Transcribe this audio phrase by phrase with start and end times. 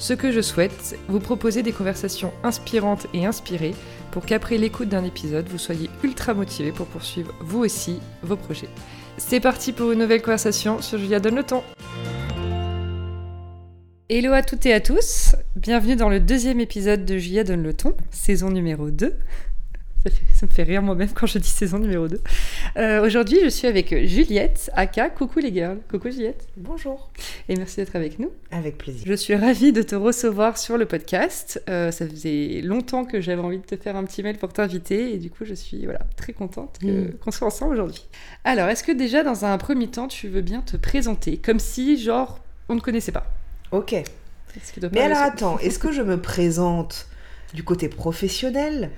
[0.00, 3.74] Ce que je souhaite, vous proposer des conversations inspirantes et inspirées
[4.12, 8.70] pour qu'après l'écoute d'un épisode, vous soyez ultra motivé pour poursuivre vous aussi vos projets.
[9.18, 11.62] C'est parti pour une nouvelle conversation sur Julia Donne le temps.
[14.08, 17.74] Hello à toutes et à tous, bienvenue dans le deuxième épisode de Julia Donne le
[17.74, 19.18] ton, saison numéro 2.
[20.02, 22.22] Ça, me fait rire moi-même quand je dis saison numéro 2.
[22.78, 25.78] Euh, aujourd'hui, je suis avec Juliette, aka Coucou les girls.
[25.90, 26.48] Coucou Juliette.
[26.56, 27.10] Bonjour.
[27.50, 28.30] Et merci d'être avec nous.
[28.50, 29.04] Avec plaisir.
[29.06, 31.62] Je suis ravie de te recevoir sur le podcast.
[31.68, 35.12] Euh, ça faisait longtemps que j'avais envie de te faire un petit mail pour t'inviter
[35.12, 37.18] et du coup, je suis voilà, très contente mm.
[37.22, 38.08] qu'on soit ensemble aujourd'hui.
[38.44, 41.98] Alors, est-ce que déjà, dans un premier temps, tu veux bien te présenter comme si,
[41.98, 43.26] genre, on ne connaissait pas?
[43.70, 43.94] Ok.
[44.92, 47.06] Mais alors attends, est-ce que je me présente
[47.52, 48.90] du côté professionnel?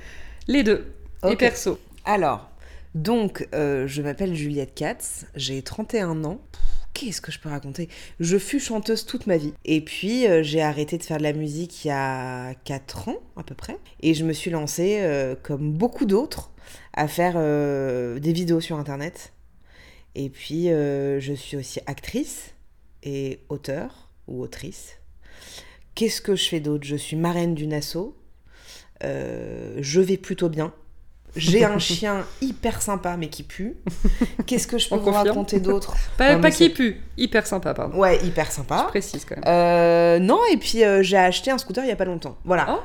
[0.49, 0.93] Les deux.
[1.31, 1.79] Et perso.
[2.05, 2.51] Alors,
[2.95, 6.41] donc, euh, je m'appelle Juliette Katz, j'ai 31 ans.
[6.95, 7.89] Qu'est-ce que je peux raconter?
[8.21, 9.55] Je fus chanteuse toute ma vie.
[9.65, 13.19] Et puis, euh, j'ai arrêté de faire de la musique il y a 4 ans,
[13.37, 13.79] à peu près.
[14.01, 16.51] Et je me suis lancée, euh, comme beaucoup d'autres,
[16.93, 19.33] à faire des vidéos sur Internet.
[20.15, 22.53] Et puis, je suis aussi actrice
[23.03, 24.99] et auteur ou autrice.
[25.95, 26.85] Qu'est-ce que je fais d'autre?
[26.85, 28.15] Je suis marraine d'une asso
[29.03, 30.73] je vais plutôt bien.
[31.37, 33.77] J'ai un chien hyper sympa mais qui pue.
[34.47, 35.95] Qu'est-ce que je peux vous raconter d'autre?
[36.17, 37.99] Pas, qui pue, hyper sympa, pardon.
[37.99, 38.85] Ouais, hyper sympa.
[38.87, 39.45] Je précise quand même.
[39.47, 42.37] Euh, non, et puis euh, j'ai acheté un scooter il y a pas longtemps.
[42.45, 42.67] Voilà.
[42.71, 42.81] Oh.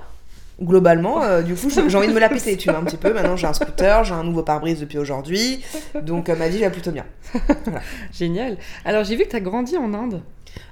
[0.59, 3.14] Globalement, du coup, j'ai envie de me la péter, tu vois, un petit peu.
[3.14, 5.64] Maintenant, j'ai un scooter, j'ai un nouveau pare-brise depuis aujourd'hui.
[6.02, 7.06] Donc, ma vie va plutôt bien.
[8.12, 8.57] Génial.
[8.84, 10.24] Alors, j'ai vu que tu as grandi en Inde.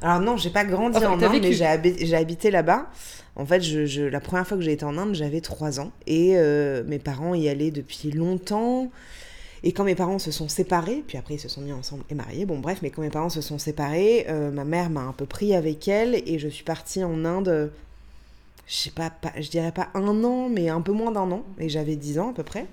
[0.02, 2.88] Alors, non, j'ai pas grandi en Inde, mais j'ai habité là-bas.
[3.36, 5.92] En fait, je, la première fois que j'ai été en Inde, j'avais 3 ans.
[6.08, 8.90] Et euh, mes parents y allaient depuis longtemps.
[9.64, 12.14] Et quand mes parents se sont séparés, puis après ils se sont mis ensemble et
[12.14, 15.12] mariés, bon bref, mais quand mes parents se sont séparés, euh, ma mère m'a un
[15.12, 17.72] peu pris avec elle et je suis partie en Inde,
[18.68, 21.68] je sais pas, je dirais pas un an, mais un peu moins d'un an, et
[21.68, 22.68] j'avais 10 ans à peu près.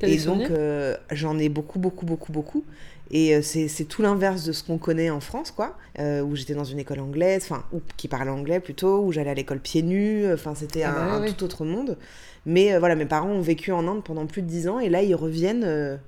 [0.00, 2.64] Et donc euh, j'en ai beaucoup, beaucoup, beaucoup, beaucoup.
[3.12, 5.76] Et euh, c'est tout l'inverse de ce qu'on connaît en France, quoi.
[5.98, 9.30] Euh, où j'étais dans une école anglaise, enfin, ou qui parlait anglais plutôt, où j'allais
[9.30, 10.32] à l'école pieds nus.
[10.32, 11.98] Enfin, c'était ah un, bah tout autre monde.
[12.46, 14.88] Mais euh, voilà, mes parents ont vécu en Inde pendant plus de 10 ans et
[14.88, 16.00] là, ils reviennent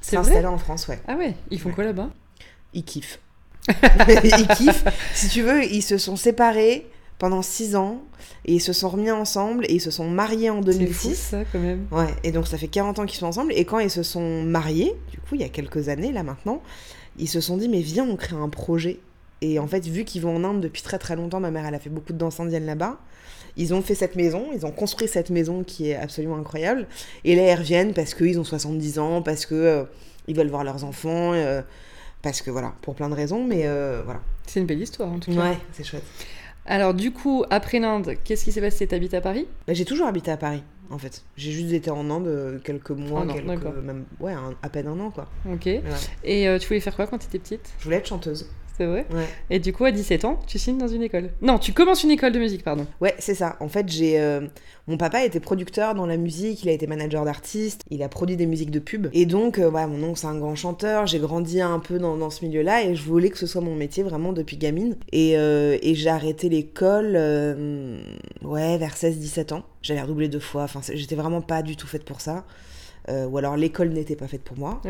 [0.00, 0.98] s'installer en France, ouais.
[1.06, 2.10] Ah ouais Ils font quoi là-bas?
[2.74, 3.20] Ils kiffent.
[3.68, 4.84] ils kiffent.
[5.14, 6.86] Si tu veux, ils se sont séparés
[7.18, 8.02] pendant 6 ans
[8.44, 10.94] et ils se sont remis ensemble et ils se sont mariés en 2006.
[10.94, 11.86] C'est fou ça quand même.
[11.90, 14.42] Ouais, et donc ça fait 40 ans qu'ils sont ensemble et quand ils se sont
[14.42, 16.62] mariés, du coup il y a quelques années là maintenant,
[17.18, 19.00] ils se sont dit mais viens on crée un projet.
[19.40, 21.74] Et en fait vu qu'ils vont en Inde depuis très très longtemps, ma mère elle
[21.74, 22.98] a fait beaucoup de danse indienne là-bas.
[23.56, 26.86] Ils ont fait cette maison, ils ont construit cette maison qui est absolument incroyable.
[27.24, 29.84] Et là ils reviennent parce qu'ils ont 70 ans, parce que euh,
[30.28, 31.32] ils veulent voir leurs enfants.
[31.32, 31.62] Euh,
[32.22, 34.20] parce que voilà, pour plein de raisons, mais euh, voilà.
[34.46, 35.50] C'est une belle histoire en tout cas.
[35.50, 36.02] Ouais, c'est chouette.
[36.68, 38.86] Alors du coup, après l'Inde, qu'est-ce qui s'est passé?
[38.86, 39.48] T'habites à Paris?
[39.66, 41.24] Bah, J'ai toujours habité à Paris, en fait.
[41.36, 45.10] J'ai juste été en Inde euh, quelques mois, quelques, même, ouais, à peine un an,
[45.10, 45.28] quoi.
[45.50, 45.66] Ok.
[45.66, 47.72] Et euh, tu voulais faire quoi quand tu étais petite?
[47.78, 48.50] Je voulais être chanteuse.
[48.78, 49.04] C'est vrai
[49.50, 52.12] Et du coup, à 17 ans, tu signes dans une école Non, tu commences une
[52.12, 52.86] école de musique, pardon.
[53.00, 53.56] Ouais, c'est ça.
[53.58, 54.20] En fait, j'ai.
[54.20, 54.46] Euh,
[54.86, 58.36] mon papa était producteur dans la musique, il a été manager d'artistes, il a produit
[58.36, 59.08] des musiques de pub.
[59.12, 62.30] Et donc, euh, mon oncle, c'est un grand chanteur, j'ai grandi un peu dans, dans
[62.30, 64.96] ce milieu-là et je voulais que ce soit mon métier vraiment depuis gamine.
[65.12, 67.16] Et, euh, et j'ai arrêté l'école,
[68.44, 69.64] ouais, vers 16-17 ans.
[69.82, 72.44] J'avais redoublé deux fois, enfin, j'étais vraiment pas du tout faite pour ça.
[73.08, 74.80] Euh, ou alors l'école n'était pas faite pour moi.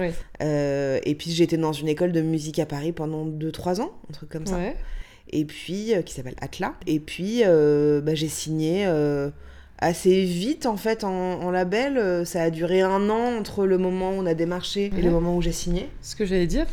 [0.42, 4.12] Euh, et puis j'étais dans une école de musique à Paris pendant 2-3 ans, un
[4.12, 4.58] truc comme ça.
[5.30, 6.74] Et puis, euh, qui s'appelle Atla.
[6.86, 8.86] Et puis, bah, j'ai signé
[9.80, 12.26] assez vite en fait en, label.
[12.26, 15.36] Ça a duré un an entre le moment où on a démarché et le moment
[15.36, 15.88] où j'ai signé.
[16.02, 16.66] Ce que j'allais dire,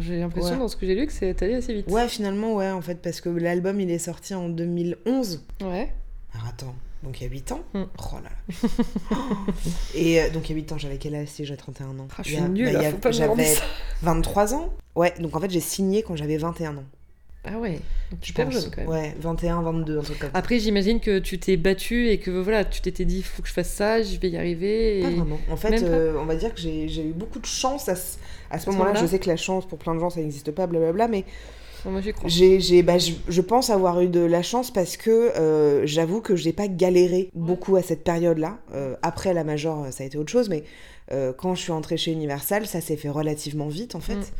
[0.00, 1.90] j'ai l'impression dans ce que j'ai lu que c'est allé assez vite.
[1.90, 5.44] Ouais, finalement, ouais, en fait, parce que l'album il est sorti en 2011.
[5.62, 5.92] Ouais.
[6.34, 6.74] Alors attends,
[7.06, 7.60] donc il y a 8 ans.
[7.72, 7.82] Mm.
[7.98, 8.68] Oh là là.
[9.94, 12.08] et euh, donc il y a 8 ans, j'avais quel âge si j'avais 31 ans
[12.10, 13.54] ah, Je suis nulle, bah, J'avais
[14.02, 14.74] 23 ans.
[14.96, 16.84] Ouais, donc en fait j'ai signé quand j'avais 21 ans.
[17.48, 17.78] Ah ouais,
[18.22, 18.90] super jeune quand même.
[18.90, 20.36] Ouais, 21, 22, un truc comme ça.
[20.36, 23.46] Après, j'imagine que tu t'es battu et que voilà, tu t'étais dit, il faut que
[23.46, 25.02] je fasse ça, je vais y arriver.
[25.02, 25.38] Pas vraiment.
[25.48, 28.16] En fait, euh, on va dire que j'ai eu beaucoup de chance à ce,
[28.50, 28.94] à ce moment-là.
[28.94, 31.24] je sais que la chance, pour plein de gens, ça n'existe pas, blablabla, mais
[31.90, 32.28] moi j'y crois.
[32.28, 36.52] J'ai, bah, je, pense avoir eu de la chance parce que euh, j'avoue que j'ai
[36.52, 38.58] pas galéré beaucoup à cette période-là.
[38.74, 40.64] Euh, après la major, ça a été autre chose, mais
[41.12, 44.32] euh, quand je suis entrée chez Universal, ça s'est fait relativement vite en fait.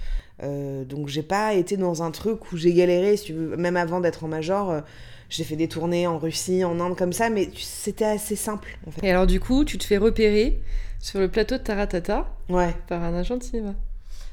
[0.42, 0.84] Mm.
[0.84, 4.00] donc j'ai pas été dans un truc où j'ai galéré, si tu veux, même avant
[4.00, 4.82] d'être en major.
[5.30, 8.78] j'ai fait des tournées en Russie, en Inde comme ça, mais c'était assez simple.
[8.86, 9.06] En fait.
[9.06, 10.60] Et alors du coup, tu te fais repérer
[10.98, 12.74] sur le plateau de Taratata ouais.
[12.88, 13.74] par un agent de cinéma.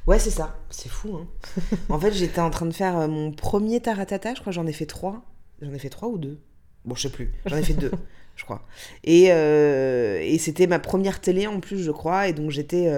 [0.07, 0.57] Ouais, c'est ça.
[0.69, 1.15] C'est fou.
[1.15, 1.27] Hein.
[1.89, 4.33] en fait, j'étais en train de faire euh, mon premier taratata.
[4.33, 5.23] Je crois j'en ai fait trois.
[5.61, 6.39] J'en ai fait trois ou deux
[6.85, 7.31] Bon, je sais plus.
[7.45, 7.91] J'en ai fait deux,
[8.35, 8.65] je crois.
[9.05, 12.27] Et, euh, et c'était ma première télé en plus, je crois.
[12.27, 12.93] Et donc j'étais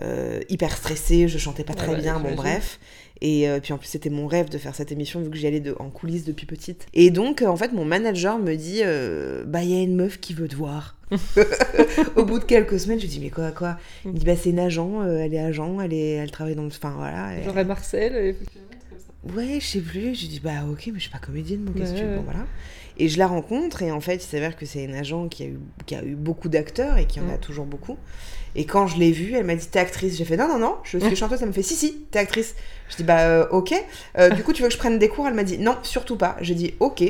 [0.00, 1.26] euh, hyper stressée.
[1.26, 2.20] Je chantais pas très bah, bien.
[2.20, 2.78] Bon, bref.
[3.26, 5.60] Et puis en plus, c'était mon rêve de faire cette émission vu que j'y allais
[5.60, 6.86] de, en coulisses depuis petite.
[6.92, 8.82] Et donc, en fait, mon manager me dit
[9.46, 10.96] Bah, il y a une meuf qui veut te voir.
[12.16, 13.78] Au bout de quelques semaines, je dis mais quoi quoi?
[14.04, 16.54] Il me dit bah c'est une agent, euh, elle est agent, elle est, elle travaille
[16.54, 17.42] dans le, enfin voilà.
[17.42, 18.14] Genre Marcel.
[18.16, 18.36] Et...
[19.34, 20.14] Ouais, je sais plus.
[20.14, 22.46] Je dis bah ok, mais je suis pas comédienne, mon qu'est-ce bon, voilà.
[22.98, 25.46] Et je la rencontre et en fait, il s'avère que c'est une agent qui a
[25.46, 27.40] eu, qui a eu beaucoup d'acteurs et qui en a mm.
[27.40, 27.98] toujours beaucoup.
[28.56, 30.16] Et quand je l'ai vue, elle m'a dit t'es actrice.
[30.16, 31.42] J'ai fait non non non, je suis chanteuse.
[31.42, 32.54] Elle me fait si si, t'es actrice.
[32.88, 33.74] Je dis bah euh, ok.
[34.18, 35.26] Euh, du coup, tu veux que je prenne des cours?
[35.26, 36.36] Elle m'a dit non, surtout pas.
[36.40, 37.02] J'ai dit ok.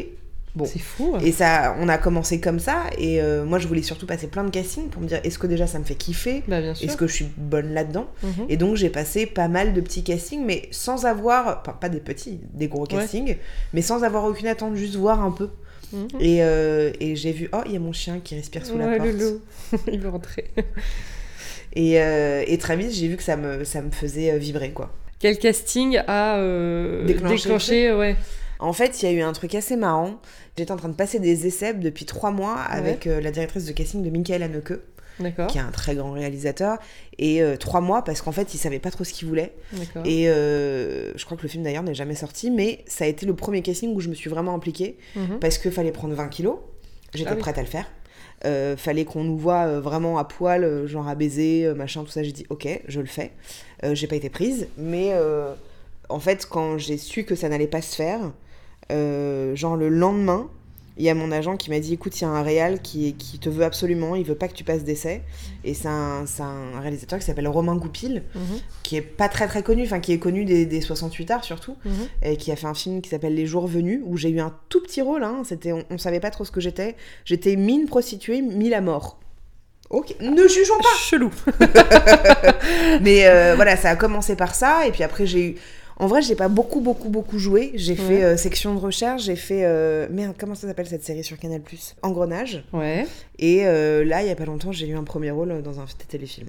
[0.55, 0.67] Bon.
[0.67, 1.15] C'est fou.
[1.17, 1.21] Hein.
[1.25, 2.85] Et ça, on a commencé comme ça.
[2.97, 5.49] Et euh, moi, je voulais surtout passer plein de castings pour me dire est-ce que
[5.49, 6.45] déjà ça me fait kiffer?
[6.47, 8.07] Bah, Est-ce que je suis bonne là-dedans?
[8.23, 8.47] Mhm.
[8.49, 11.63] Et donc, j'ai passé pas mal de petits castings, mais sans avoir.
[11.63, 13.37] pas des petits, des gros castings,
[13.73, 15.51] mais sans avoir aucune attente, juste voir un peu.
[16.21, 18.97] Et, euh, et j'ai vu oh, il y a mon chien qui respire sous la
[18.97, 19.09] porte.
[19.09, 19.41] Le
[19.93, 20.51] il veut rentrer.
[21.75, 24.93] et, euh, et très vite, j'ai vu que ça me, ça me faisait vibrer, quoi.
[25.19, 26.39] Quel casting a
[27.07, 28.17] déclenché, ouais.
[28.65, 30.19] En fait, il y a eu un truc assez marrant.
[30.57, 33.73] J'étais en train de passer des essais depuis trois mois avec euh, la directrice de
[33.73, 34.73] casting de Michael Haneke.
[35.49, 36.79] qui est un très grand réalisateur,
[37.19, 39.53] et euh, trois mois parce qu'en fait il savait pas trop ce qu'il voulait.
[40.05, 43.27] Et euh, je crois que le film d'ailleurs n'est jamais sorti, mais ça a été
[43.27, 45.39] le premier casting où je me suis vraiment impliquée mhm.
[45.41, 46.57] parce qu'il fallait prendre 20 kilos.
[47.15, 47.87] J'étais ah prête à le faire.
[48.77, 52.23] fallait qu'on nous voit vraiment à poil, genre à baiser, machin, tout ça.
[52.23, 53.31] J'ai dit ok, je le fais.
[53.93, 55.13] j'ai pas été prise, mais
[56.09, 58.33] en fait quand j'ai su que ça n'allait pas se faire,
[58.91, 60.49] euh, genre le lendemain,
[60.97, 63.15] il y a mon agent qui m'a dit écoute, il y a un réal qui,
[63.15, 65.23] qui te veut absolument, il veut pas que tu passes d'essai.
[65.65, 68.43] Et c'est un, un, réalisateur qui s'appelle Romain Goupil, mhm.
[68.85, 71.77] qui est pas très très connu, enfin qui est connu des, des 68 arts surtout,
[71.85, 71.93] mhm.
[72.23, 74.55] et qui a fait un film qui s'appelle Les Jours Venus, où j'ai eu un
[74.69, 76.95] tout petit rôle, hein, c'était, on, savait pas trop ce que j'étais.
[77.25, 79.19] J'étais mine prostituée, mille à mort.
[79.91, 81.31] Ok, ne jugeons pas Chelou
[83.03, 85.55] Mais euh, voilà, ça a commencé par ça, et puis après j'ai eu
[85.97, 87.71] en vrai, j'ai pas beaucoup, beaucoup, beaucoup joué.
[87.75, 89.65] J'ai fait euh, section de recherche, j'ai fait.
[89.65, 90.09] Euh...
[90.11, 91.63] Merde, comment ça s'appelle cette série sur Canal
[92.03, 92.65] Engrenage.
[92.73, 93.07] Ouais.
[93.39, 95.87] Et euh, là, il y a pas longtemps, j'ai eu un premier rôle dans un
[96.09, 96.49] téléfilm.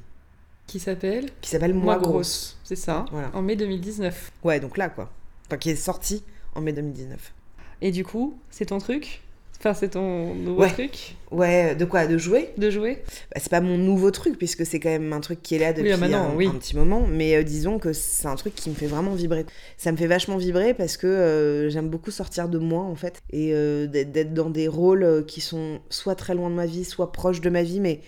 [0.66, 1.30] Qui s'appelle?
[1.42, 2.58] Qui s'appelle Moi, grosse.
[2.64, 3.06] C'est ça.
[3.12, 3.30] Voilà.
[3.34, 4.32] En mai 2019.
[4.44, 5.12] Ouais, donc là, quoi.
[5.46, 6.24] Enfin, qui est sorti
[6.56, 7.34] en mai 2019.
[7.82, 9.22] Et du coup, c'est ton truc?
[9.66, 13.02] Enfin, c'est ton nouveau truc Ouais, de quoi De jouer De jouer
[13.34, 15.74] bah, C'est pas mon nouveau truc, puisque c'est quand même un truc qui est là
[15.74, 17.08] depuis un, petit moment.
[17.10, 19.44] Mais euh, disons que c'est un truc qui me fait vraiment vibrer.
[19.78, 23.24] Ça me fait vachement vibrer parce que euh, j'aime beaucoup sortir de moi, en fait.
[23.32, 27.12] Et euh, d'être dans des rôles qui sont soit très loin de ma vie, soit
[27.12, 28.02] proches de ma vie, mais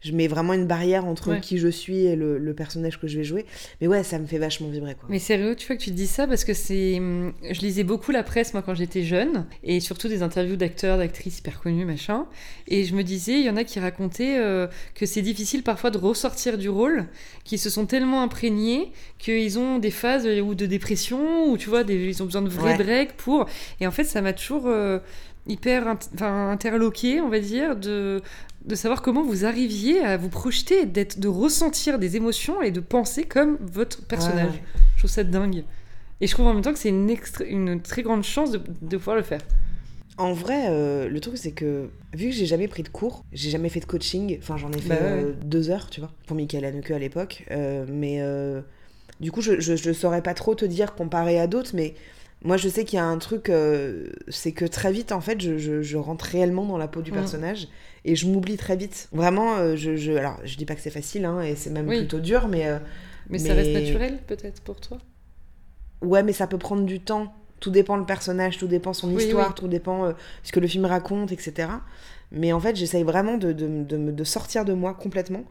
[0.00, 3.24] je mets vraiment une barrière entre qui je suis et le, personnage que je vais
[3.24, 3.46] jouer.
[3.80, 4.94] Mais ouais, ça me fait vachement vibrer.
[4.94, 5.08] Quoi.
[5.08, 6.96] Mais sérieux, tu vois que tu dis ça parce que c'est.
[6.98, 10.98] Hum, je lisais beaucoup la presse, moi, quand j'étais jeune, et surtout des interviews d'acteurs,
[10.98, 12.26] d'actrices hyper connus, machin.
[12.66, 15.90] Et je me disais, il y en a qui racontaient euh, que c'est difficile parfois
[15.90, 17.06] de ressortir du rôle,
[17.44, 21.68] qui se sont tellement imprégnés qu'ils ont des phases euh, ou de dépression, ou tu
[21.68, 23.46] vois, ils ont besoin de vrais breaks pour.
[23.80, 24.66] Et en fait, ça m'a toujours.
[24.66, 24.98] Euh,
[25.48, 28.20] hyper interloqué, on va dire, de,
[28.64, 32.80] de savoir comment vous arriviez à vous projeter, d'être, de ressentir des émotions et de
[32.80, 34.60] penser comme votre personnage.
[34.94, 35.64] Je trouve ça dingue.
[36.20, 37.14] Et je trouve en même temps que c'est une,
[37.46, 39.40] une très grande chance de, de pouvoir le faire.
[40.16, 43.50] En vrai, euh, le truc c'est que vu que j'ai jamais pris de cours, j'ai
[43.50, 46.36] jamais fait de coaching, enfin j'en ai fait bah euh, deux heures, tu vois, pour
[46.36, 48.20] Michael Haneke à l'époque, euh, mais
[49.20, 51.94] du coup je, je, saurais pas trop te dire comparé à d'autres, mais
[52.44, 55.40] moi, je sais qu'il y a un truc, euh, c'est que très vite, en fait,
[55.40, 57.14] je, je, rentre réellement dans la peau du mm.
[57.14, 57.68] personnage
[58.04, 59.08] et je m'oublie très vite.
[59.12, 61.86] Vraiment, euh, je, je, alors, je dis pas que c'est facile, hein, et c'est même
[61.86, 62.78] plutôt dur, mais, euh,
[63.28, 63.38] mais.
[63.38, 64.98] ça reste naturel, peut-être, pour toi?
[66.02, 67.34] Ouais, mais ça peut prendre du temps.
[67.60, 70.14] Tout dépend le personnage, tout dépend son histoire, tout dépend
[70.44, 71.66] ce que le film raconte, etc.
[72.30, 75.44] Mais en fait, j'essaye vraiment de, de, de, de, sortir de moi complètement.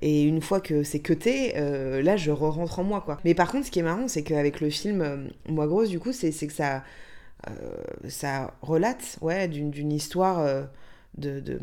[0.00, 3.18] Et une fois que c'est cuté, euh, là, je re-rentre en moi, quoi.
[3.24, 5.16] Mais par contre, ce qui est marrant, c'est qu'avec le film euh,
[5.48, 6.84] Moi Grosse, du coup, c'est que ça,
[7.48, 7.50] euh,
[8.08, 10.46] ça relate, ouais, d'une histoire
[11.18, 11.58] de, de,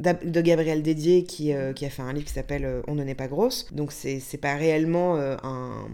[0.00, 3.28] de, Gabriel Dédier qui, qui a fait un livre qui s'appelle On ne n'est pas
[3.28, 3.72] grosse.
[3.72, 5.88] Donc, c'est pas réellement un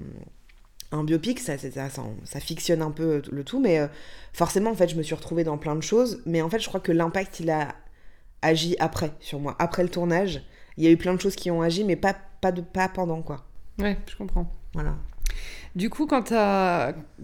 [0.94, 1.88] un biopic, ça, ça, ça,
[2.24, 3.80] ça, fictionne un peu le tout, mais
[4.34, 6.20] forcément, en fait, je me suis retrouvée dans plein de choses.
[6.26, 7.74] Mais en fait, je crois que l'impact, il a
[8.42, 10.42] agi après sur moi, après le tournage.
[10.76, 12.88] Il y a eu plein de choses qui ont agi, mais pas, pas, de, pas
[12.88, 13.44] pendant, quoi.
[13.78, 14.52] Ouais, je comprends.
[14.74, 14.96] Voilà.
[15.74, 16.28] Du coup, quand,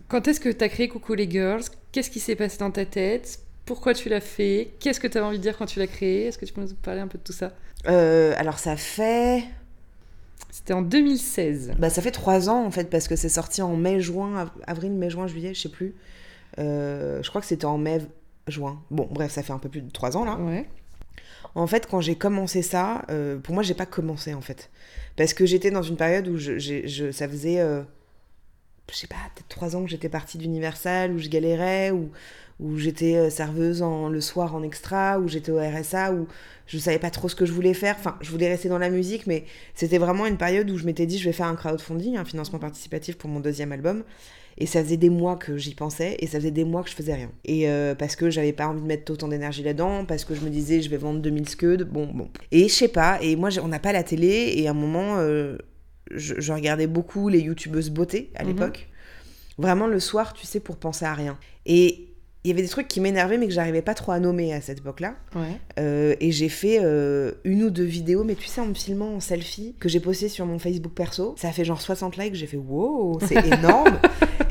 [0.08, 1.64] quand est-ce que tu as créé Coucou les Girls?
[1.92, 3.40] Qu'est-ce qui s'est passé dans ta tête?
[3.68, 6.24] Pourquoi tu l'as fait Qu'est-ce que tu avais envie de dire quand tu l'as créé
[6.24, 7.52] Est-ce que tu peux nous parler un peu de tout ça?
[7.86, 9.44] Euh, Alors, ça fait.
[10.50, 11.74] C'était en 2016.
[11.78, 14.92] Bah, ça fait trois ans en fait, parce que c'est sorti en mai, juin, avril,
[14.92, 15.94] mai, juin, juillet, je sais plus.
[16.58, 18.00] Euh, je crois que c'était en mai,
[18.46, 18.82] juin.
[18.90, 20.38] Bon, bref, ça fait un peu plus de trois ans là.
[20.38, 20.66] Ouais.
[21.54, 24.70] En fait, quand j'ai commencé ça, euh, pour moi, j'ai pas commencé en fait.
[25.16, 27.62] Parce que j'étais dans une période où je, je ça faisait
[28.90, 32.10] je sais pas, peut-être trois ans que j'étais partie d'Universal, où je galérais, où,
[32.60, 36.26] où j'étais euh, serveuse en, le soir en extra, où j'étais au RSA, où
[36.66, 37.96] je savais pas trop ce que je voulais faire.
[37.98, 41.06] Enfin, je voulais rester dans la musique, mais c'était vraiment une période où je m'étais
[41.06, 44.02] dit, je vais faire un crowdfunding, un financement participatif pour mon deuxième album.
[44.60, 46.96] Et ça faisait des mois que j'y pensais, et ça faisait des mois que je
[46.96, 47.30] faisais rien.
[47.44, 50.40] Et euh, parce que j'avais pas envie de mettre autant d'énergie là-dedans, parce que je
[50.40, 52.28] me disais, je vais vendre 2000 scuds, bon, bon.
[52.50, 55.18] Et je sais pas, et moi, on n'a pas la télé, et à un moment,
[55.18, 55.58] euh,
[56.10, 58.48] je, regardais beaucoup les youtubeuses beauté à mhm.
[58.48, 58.88] l'époque.
[59.58, 61.38] Vraiment le soir, tu sais, pour penser à rien.
[61.64, 62.07] Et
[62.44, 64.60] il y avait des trucs qui m'énervaient mais que j'arrivais pas trop à nommer à
[64.60, 65.16] cette époque-là.
[65.78, 69.16] Euh, et j'ai fait euh, une ou deux vidéos, mais tu sais, en me filmant
[69.16, 71.34] en selfie, que j'ai posté sur mon Facebook perso.
[71.36, 73.98] Ça a fait genre 60 likes, j'ai fait wow, c'est énorme.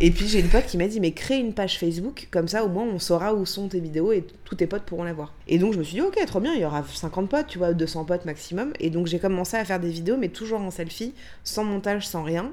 [0.01, 2.65] et puis j'ai une pote qui m'a dit, mais crée une page Facebook, comme ça
[2.65, 5.33] au moins on saura où sont tes vidéos et tous tes potes pourront la voir.
[5.47, 7.57] Et donc je me suis dit, ok, trop bien, il y aura 50 potes, tu
[7.57, 8.73] vois, 200 potes maximum.
[8.79, 11.13] Et donc j'ai commencé à faire des vidéos, mais toujours en selfie,
[11.43, 12.51] sans montage, sans rien.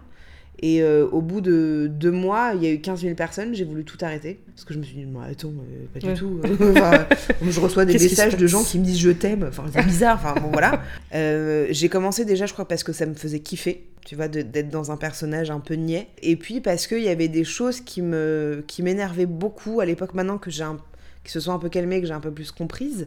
[0.61, 3.64] Et euh, au bout de deux mois, il y a eu 15 000 personnes, j'ai
[3.64, 4.40] voulu tout arrêter.
[4.54, 6.40] Parce que je me suis dit, non, attends, euh, pas du tout.
[7.42, 9.46] je reçois des messages de gens qui me disent je t'aime.
[9.49, 10.16] Enfin, c'est bizarre.
[10.16, 10.80] Enfin, bon, voilà.
[11.14, 14.68] Euh, j'ai commencé déjà, je crois, parce que ça me faisait kiffer, tu vois, d'être
[14.68, 16.08] dans un personnage un peu niais.
[16.23, 20.14] Et puis parce qu'il y avait des choses qui me qui m'énervaient beaucoup à l'époque,
[20.14, 20.78] maintenant que j'ai un
[21.23, 23.06] qui se sont un peu calmées, que j'ai un peu plus comprises.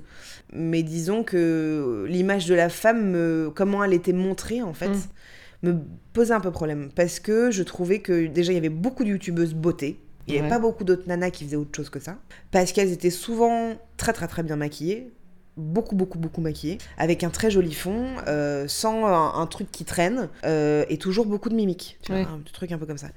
[0.54, 5.02] Mais disons que l'image de la femme, comment elle était montrée, en fait, mm
[5.64, 5.76] me
[6.14, 6.90] posait un peu problème.
[6.96, 10.00] Parce que je trouvais que déjà, il y avait beaucoup de youtubeuses beauté.
[10.28, 12.18] Il n'y avait pas beaucoup d'autres nanas qui faisaient autre chose que ça.
[12.52, 15.12] Parce qu'elles étaient souvent très très très bien maquillées.
[15.56, 16.78] Beaucoup, beaucoup, beaucoup maquillées.
[16.98, 20.30] Avec un très joli fond, euh, sans un, truc qui traîne.
[20.46, 21.98] Euh, et toujours beaucoup de mimiques.
[22.04, 23.08] Tu vois, un petit truc un peu comme ça.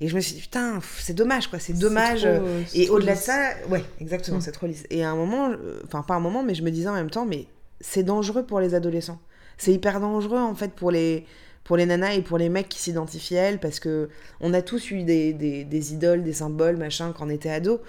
[0.00, 1.58] Et je me suis dit, putain, c'est dommage, quoi.
[1.58, 2.26] C'est dommage.
[2.74, 4.40] et au-delà de ça, ouais, exactement, mm.
[4.40, 4.84] c'est trop lisse.
[4.90, 7.10] Et à un moment, euh, enfin, pas un moment, mais je me disais en même
[7.10, 7.46] temps, mais
[7.80, 9.20] c'est dangereux pour les adolescents.
[9.58, 11.26] C'est hyper dangereux, en fait, pour les
[11.64, 14.62] pour les nanas et pour les mecs qui s'identifient à elles, parce que on a
[14.62, 17.80] tous eu des, des, idoles, des symboles, machin, quand on était ado.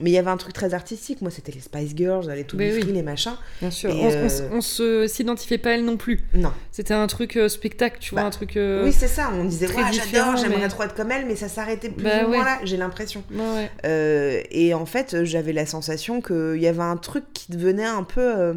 [0.00, 1.20] Mais il y avait un truc très artistique.
[1.20, 2.82] Moi, c'était les Spice Girls, les tout oui.
[2.82, 3.34] les machins.
[3.60, 3.90] Bien sûr.
[3.94, 6.20] on, euh, on, se s'identifiait pas à elles non plus.
[6.32, 6.52] Non.
[6.70, 8.56] C'était un truc euh, spectacle, tu vois, bah, un truc.
[8.56, 9.30] Euh, oui, c'est ça.
[9.34, 12.30] On disait, ouais, j'adore, j'aimerais trop être comme elle, mais ça s'arrêtait plus bah ou
[12.30, 13.22] moins là, j'ai l'impression.
[13.84, 18.54] et en fait, j'avais la sensation qu'il y avait un truc qui devenait un peu.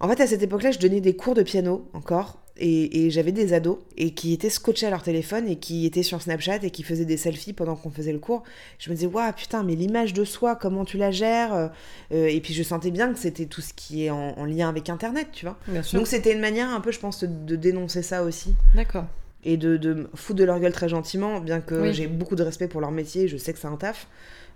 [0.00, 3.52] En fait, à cette époque-là, je donnais des cours de piano encore et, j'avais des
[3.52, 6.82] ados et qui étaient scotchés à leur téléphone et qui étaient sur Snapchat et qui
[6.82, 8.42] faisaient des selfies pendant qu'on faisait le cours.
[8.78, 11.70] Je me disais, waouh, putain, mais l'image de soi, comment tu la gères
[12.12, 14.88] euh, Et puis je sentais bien que c'était tout ce qui est en, lien avec
[14.88, 15.58] Internet, tu vois.
[15.92, 18.54] Donc c'était une manière un peu, je pense, de, dénoncer ça aussi.
[18.74, 19.06] D'accord.
[19.44, 22.68] Et de, de foutre de leur gueule très gentiment, bien que j'ai beaucoup de respect
[22.68, 24.08] pour leur métier, je sais que c'est un taf.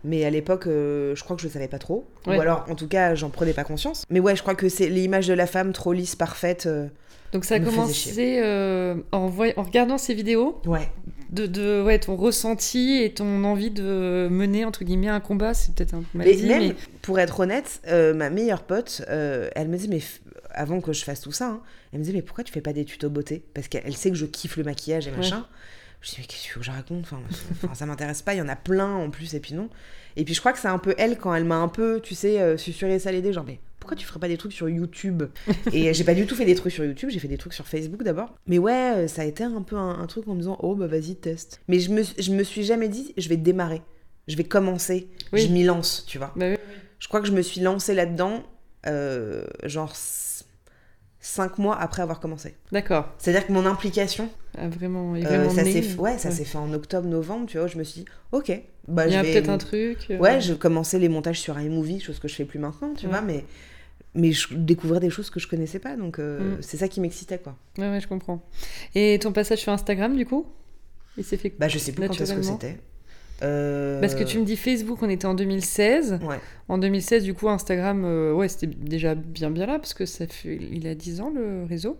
[0.04, 2.06] Mais à l'époque, euh, je crois que je savais pas trop.
[2.26, 4.04] Ou alors, en tout cas, j'en prenais pas conscience.
[4.10, 6.66] Mais ouais, je crois que c'est l'image de la femme trop lisse, parfaite.
[6.66, 6.88] Euh,
[7.32, 10.60] donc ça a commencé euh, en, en, regardant ces vidéos.
[10.66, 10.88] Ouais.
[11.30, 15.74] De, de, ouais, ton ressenti et ton envie de mener entre guillemets un combat, c'est
[15.74, 16.74] peut-être un peu mal dit, mais...
[17.00, 20.02] pour être honnête, euh, ma meilleure pote, euh, elle me dit mais
[20.50, 21.62] avant que je fasse tout ça, hein,
[21.92, 23.42] elle me disait mais pourquoi tu fais pas des tutos beauté?
[23.54, 25.46] Parce qu'elle sait que je kiffe le maquillage et machin.
[26.02, 27.06] Je dis mais qu'est-ce que je raconte?
[27.64, 28.34] Enfin, ça m'intéresse pas.
[28.34, 29.70] Il y en a plein en plus et puis non.
[30.16, 32.14] Et puis je crois que c'est un peu elle quand elle m'a un peu, tu
[32.14, 35.24] sais, susurré ça l'idée genre mais pourquoi tu ferais pas des trucs sur YouTube
[35.72, 37.66] Et j'ai pas du tout fait des trucs sur YouTube, j'ai fait des trucs sur
[37.66, 38.32] Facebook d'abord.
[38.46, 40.86] Mais ouais, euh, ça a été un peu un, truc en me disant, oh bah
[40.86, 41.60] vas-y, teste.
[41.66, 43.82] Mais je me, je me suis jamais dit, je vais démarrer,
[44.28, 46.32] je vais commencer, je m'y lance, tu vois.
[46.36, 46.54] Bah
[47.00, 48.44] je crois que je me suis lancée là-dedans,
[48.86, 49.92] euh, genre
[51.18, 52.54] cinq mois après avoir commencé.
[52.70, 53.08] D'accord.
[53.18, 54.28] C'est-à-dire que mon implication.
[54.56, 57.66] A vraiment, euh, ça s'est fait, ouais, ça s'est fait en octobre, novembre, tu vois.
[57.66, 58.52] Je me suis dit, ok.
[58.86, 60.06] Bah, Il y a peut-être un truc.
[60.20, 63.20] Ouais, je commençais les montages sur iMovie, chose que je fais plus maintenant, tu vois,
[63.20, 63.44] mais
[64.14, 66.62] mais je découvrais des choses que je connaissais pas, donc euh, mm.
[66.62, 67.56] c'est ça qui m'excitait, quoi.
[67.78, 68.42] Ouais, ouais, je comprends.
[68.94, 70.46] Et ton passage sur Instagram, du coup?
[71.16, 72.78] Il s'est fait Bah, je sais plus quand est-ce que c'était.
[73.42, 74.00] Euh...
[74.00, 76.20] Parce que tu me dis Facebook, on était en 2016.
[76.22, 76.38] Ouais.
[76.68, 80.26] En 2016, du coup, Instagram, euh, ouais, c'était déjà bien bien là, parce que ça
[80.26, 81.98] fait, il a 10 ans, le réseau.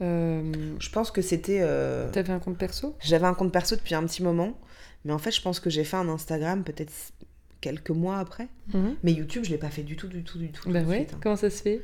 [0.00, 1.60] Je pense que c'était.
[2.12, 2.96] T'avais un compte perso?
[3.00, 4.58] J'avais un compte perso depuis un petit moment.
[5.04, 6.92] Mais en fait, je pense que j'ai fait un Instagram peut-être
[7.60, 8.48] quelques mois après.
[8.74, 8.96] Mhm.
[9.02, 10.70] Mais YouTube, je l'ai pas fait du tout, du tout, du tout.
[10.70, 11.18] Bah ouais, hein.
[11.22, 11.82] comment ça se fait?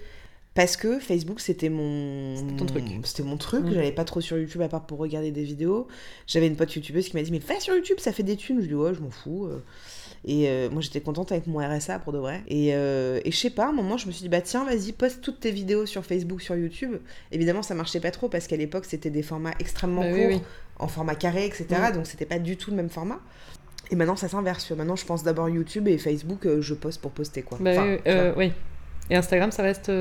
[0.54, 2.36] Parce que Facebook, c'était mon...
[2.36, 2.84] C'était truc.
[3.04, 3.64] C'était mon truc.
[3.64, 3.72] Mhm.
[3.72, 5.88] J'allais pas trop sur YouTube à part pour regarder des vidéos.
[6.26, 8.56] J'avais une pote youtubeuse qui m'a dit Mais fais sur YouTube, ça fait des thunes.
[8.56, 9.46] Je lui dis Ouais, je m'en fous.
[9.46, 9.62] Euh.
[10.24, 12.42] Et euh, moi, j'étais contente avec mon RSA pour de vrai.
[12.46, 14.64] Et, euh, et je sais pas, à un moment, je me suis dit, bah tiens,
[14.64, 16.98] vas-y, poste toutes tes vidéos sur Facebook, sur YouTube.
[17.32, 20.40] Évidemment, ça marchait pas trop parce qu'à l'époque, c'était des formats extrêmement bah courts,
[20.78, 21.66] en format carré, etc.
[21.92, 23.20] Donc, c'était pas du tout le même format.
[23.92, 24.72] Et maintenant, ça s'inverse.
[24.72, 27.58] Maintenant, je pense d'abord YouTube et Facebook, euh, je poste pour poster, quoi.
[27.60, 27.84] Bah
[28.36, 28.52] oui.
[29.10, 29.92] Et Instagram, ça reste.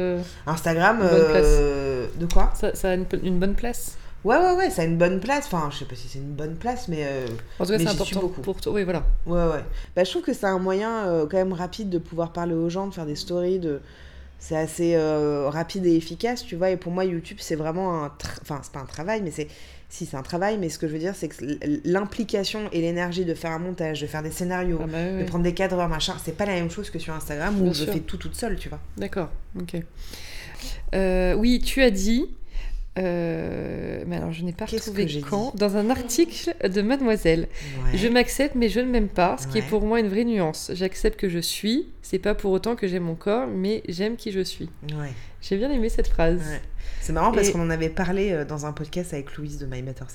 [0.48, 2.52] Instagram, de quoi?
[2.56, 3.98] Ça, ça, a une bonne place?
[4.24, 5.46] Ouais, ouais, ouais, ça a une bonne place.
[5.48, 7.06] Enfin, je sais pas si c'est une bonne place, mais.
[7.06, 7.26] Euh,
[7.60, 8.42] en tout cas, c'est important beaucoup.
[8.42, 8.74] pour toi.
[8.74, 9.04] Oui, voilà.
[9.26, 9.64] Ouais, ouais.
[9.96, 12.70] Bah, je trouve que c'est un moyen euh, quand même rapide de pouvoir parler aux
[12.70, 13.60] gens, de faire des stories.
[13.60, 13.82] De...
[14.38, 16.70] C'est assez euh, rapide et efficace, tu vois.
[16.70, 18.12] Et pour moi, YouTube, c'est vraiment un.
[18.42, 19.48] Enfin, c'est pas un travail, mais c'est.
[19.92, 21.44] Si, c'est un travail, mais ce que je veux dire, c'est que
[21.84, 25.44] l'implication et l'énergie de faire un montage, de faire des scénarios, ah bah de prendre
[25.44, 28.18] des cadres, machin, c'est pas la même chose que sur Instagram où je fais tout
[28.18, 28.80] toute seule, tu vois.
[28.98, 29.30] D'accord,
[29.60, 29.84] ok.
[31.38, 32.30] oui, tu as dit
[33.00, 35.56] euh, mais alors, je n'ai pas retrouvé quand.
[35.56, 37.48] Dans un article de Mademoiselle.
[37.94, 40.72] Je m'accepte, mais je ne m'aime pas, ce qui est pour moi une vraie nuance.
[40.74, 44.32] J'accepte que je suis, c'est pas pour autant que j'aime mon corps, mais j'aime qui
[44.32, 44.70] je suis.
[45.42, 46.42] J'ai bien aimé cette phrase.
[47.00, 49.82] C'est marrant parce qu'on en avait parlé euh, dans un podcast avec Louise de My
[49.82, 50.06] Matter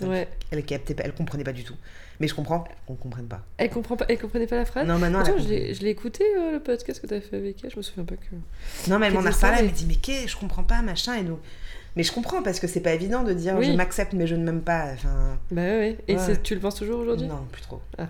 [0.52, 1.75] Elle captait pas, elle comprenait pas du tout.
[2.21, 3.42] Mais je comprends qu'on comprenne pas.
[3.56, 4.87] Elle comprend pas, elle comprenait pas la phrase?
[4.87, 5.25] Non, maintenant.
[5.25, 7.71] je l'ai écouté euh, le podcast que tu as fait avec elle.
[7.71, 8.88] Je me souviens pas que.
[8.88, 9.59] Non, mais elle m'en a reparlé.
[9.59, 11.40] Elle m'a dit mais qu'est, je comprends pas machin et donc.
[11.96, 14.44] Mais je comprends parce que c'est pas évident de dire je m'accepte mais je ne
[14.44, 14.92] m'aime pas.
[14.92, 15.38] Enfin...
[15.50, 17.26] Bah oui, et tu le penses toujours aujourd'hui?
[17.26, 17.80] Non, plus trop.
[17.98, 18.08] Ah,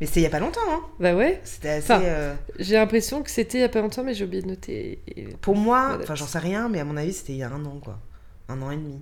[0.00, 1.40] mais c'était il y a pas longtemps, hein Bah ouais.
[1.44, 1.92] C'était assez.
[1.92, 4.98] Euh, j'ai l'impression que c'était il y a pas longtemps, mais j'ai oublié de noter.
[5.40, 7.64] Pour moi, enfin j'en sais rien, mais à mon avis c'était il y a un
[7.64, 7.98] an quoi.
[8.48, 9.00] Un an et demi.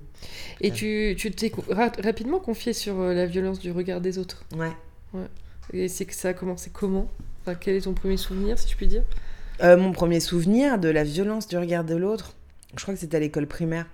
[0.61, 1.53] Et tu t'es
[2.01, 4.45] rapidement confié sur euh, la violence du regard des autres?
[4.57, 4.71] Ouais.
[5.15, 5.27] ouais.
[5.73, 7.09] Et c'est que ça a commencé comment?
[7.43, 9.03] Enfin, Quel est ton premier souvenir, si je puis dire?
[9.63, 12.35] Euh, Mon premier souvenir de la violence du regard de l'autre,
[12.77, 13.87] je crois que c'était à l'école primaire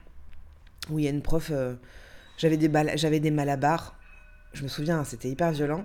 [0.90, 1.74] où il y a une prof, euh,
[2.37, 3.96] j'avais des, j'avais des malabars,
[4.53, 5.85] je me souviens, c'était hyper violent,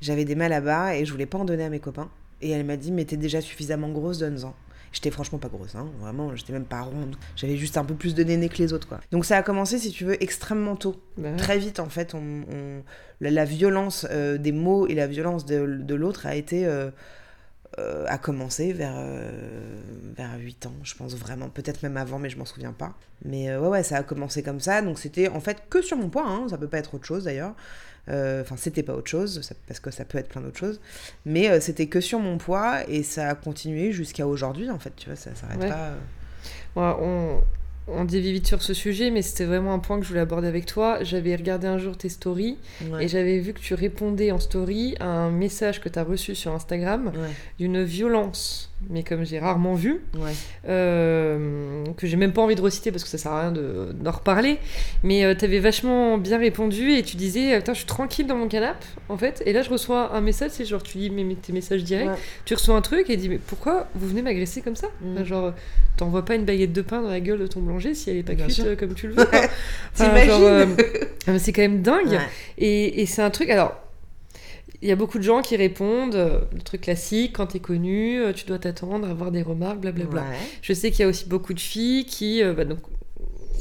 [0.00, 2.10] j'avais des malabars et je voulais pas en donner à mes copains.
[2.40, 4.54] Et elle m'a dit, mais t'es déjà suffisamment grosse, donne-en.
[4.92, 7.16] J'étais franchement pas grosse, hein, vraiment, j'étais même pas ronde.
[7.36, 9.00] J'avais juste un peu plus de néné que les autres, quoi.
[9.10, 10.96] Donc ça a commencé, si tu veux, extrêmement tôt.
[11.18, 12.82] Bah Très vite, en fait, on,
[13.20, 16.90] La, violence euh, des mots et la violence de, de l'autre a été euh,
[17.78, 19.80] euh, a commencé vers, euh,
[20.16, 22.94] vers 8 ans, je pense vraiment, peut-être même avant, mais je m'en souviens pas.
[23.24, 25.96] Mais euh, ouais, ouais, ça a commencé comme ça, donc c'était en fait que sur
[25.96, 27.54] mon poids, hein, ça peut pas être autre chose d'ailleurs.
[28.10, 30.80] Enfin, c'était pas autre chose, parce que ça peut être plein d'autres choses,
[31.26, 35.10] mais c'était que sur mon poids et ça a continué jusqu'à aujourd'hui en fait, tu
[35.10, 35.92] vois, ça s'arrête pas.
[36.74, 37.42] on,
[37.90, 40.48] on dit vite sur ce sujet, mais c'était vraiment un point que je voulais aborder
[40.48, 41.02] avec toi.
[41.02, 42.56] J'avais regardé un jour tes stories
[43.00, 46.34] et j'avais vu que tu répondais en story à un message que tu as reçu
[46.34, 47.12] sur Instagram
[47.58, 50.02] d'une violence mais comme j'ai rarement vu,
[50.68, 54.10] euh, que j'ai même pas envie de reciter parce que ça sert à rien d'en
[54.10, 54.58] reparler,
[55.02, 58.36] mais euh, tu avais vachement bien répondu et tu disais, putain, je suis tranquille dans
[58.36, 61.34] mon canapé, en fait, et là je reçois un message, c'est genre, tu lis mes,
[61.34, 64.76] tes messages directs, tu reçois un truc et dis, mais pourquoi vous venez m'agresser comme
[64.76, 64.88] ça?
[65.02, 65.24] Mm.
[65.24, 65.52] Genre,
[65.96, 68.22] t'envoies pas une baguette de pain dans la gueule de ton boulanger si elle est
[68.22, 69.26] pas cuite euh, comme tu le veux.
[71.38, 72.20] c'est quand même dingue,
[72.56, 73.87] et, et c'est un truc, alors
[74.80, 78.20] il y a beaucoup de gens qui répondent euh, le truc classique quand t'es connu,
[78.20, 80.24] euh, tu dois t'attendre à avoir des remarques, blablabla.
[80.62, 82.78] Je sais qu'il y a aussi beaucoup de filles qui, euh, bah, donc,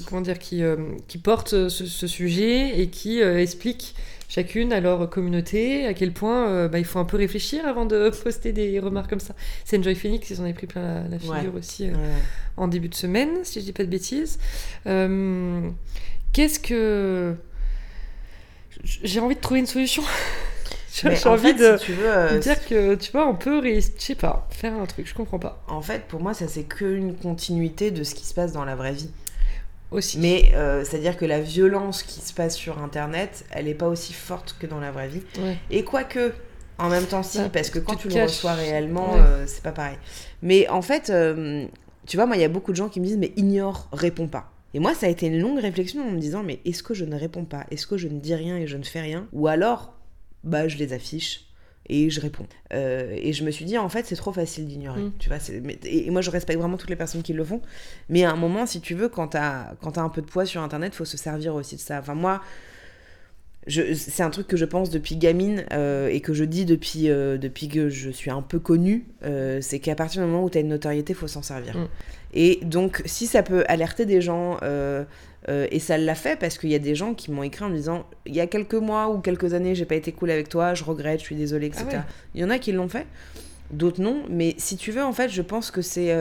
[0.06, 0.62] comment dire, qui,
[1.08, 3.96] qui portent ce, sujet et qui expliquent
[4.30, 8.10] chacune à leur communauté à quel point bah, il faut un peu réfléchir avant de
[8.24, 9.34] poster des remarques comme ça.
[9.66, 11.90] C'est Joy Phoenix, ils en avaient pris plein la, figure aussi
[12.58, 14.38] en début de semaine, si je dis pas de bêtises.
[14.86, 17.34] Qu'est-ce que
[18.84, 20.04] j'ai envie de trouver une solution
[21.02, 24.48] J'ai envie de tu veux, euh, dire que, tu vois, on peut, je sais pas,
[24.50, 25.64] faire un truc, je comprends pas.
[25.68, 28.76] En fait, pour moi, ça c'est qu'une continuité de ce qui se passe dans la
[28.76, 29.12] vraie vie.
[29.90, 30.20] Aussi.
[30.20, 34.12] Mais euh, c'est-à-dire que la violence qui se passe sur Internet, elle n'est pas aussi
[34.12, 35.22] forte que dans la vraie vie.
[35.70, 36.34] Et quoique,
[36.78, 39.98] en même temps, si, parce que quand tu, le reçois réellement, euh, c'est pas pareil.
[40.42, 41.12] Mais en fait,
[42.06, 44.28] tu vois, moi, il y a beaucoup de gens qui me disent, mais ignore, réponds
[44.28, 44.52] pas.
[44.74, 47.06] Et moi, ça a été une longue réflexion en me disant, mais est-ce que je
[47.06, 47.66] ne réponds pas?
[47.72, 49.28] Est-ce que je ne dis rien et je ne fais rien?
[49.32, 49.94] Ou alors,
[50.44, 51.46] bah, je les affiche
[51.90, 52.48] et je réponds.
[52.74, 55.02] Euh, et je me suis dit, en fait, c'est trop facile d'ignorer.
[55.02, 55.14] Mm.
[55.20, 55.38] Tu vois,
[55.86, 57.62] et, moi, je respecte vraiment toutes les personnes qui le font.
[58.10, 60.62] Mais à un moment, si tu veux, quand t'as as un peu de poids sur
[60.62, 62.00] Internet, faut se servir aussi de ça.
[62.00, 62.42] Enfin, moi,
[63.68, 67.38] c'est un truc que je pense depuis gamine euh, et que je dis depuis, euh,
[67.38, 70.58] depuis que je suis un peu connue, euh, c'est qu'à partir du moment où tu
[70.58, 71.76] as une notoriété, il faut s'en servir.
[71.76, 71.88] Mm.
[72.34, 74.58] Et donc, si ça peut alerter des gens,
[75.48, 77.76] et ça l'a fait parce qu'il y a des gens qui m'ont écrit en me
[77.76, 80.74] disant il y a quelques mois ou quelques années, j'ai pas été cool avec toi,
[80.74, 81.86] je regrette, je suis désolée, etc.
[81.94, 82.06] Ah
[82.36, 83.08] il y en a qui l'ont fait,
[83.72, 84.24] d'autres non.
[84.30, 86.12] Mais si tu veux, en fait, je pense que c'est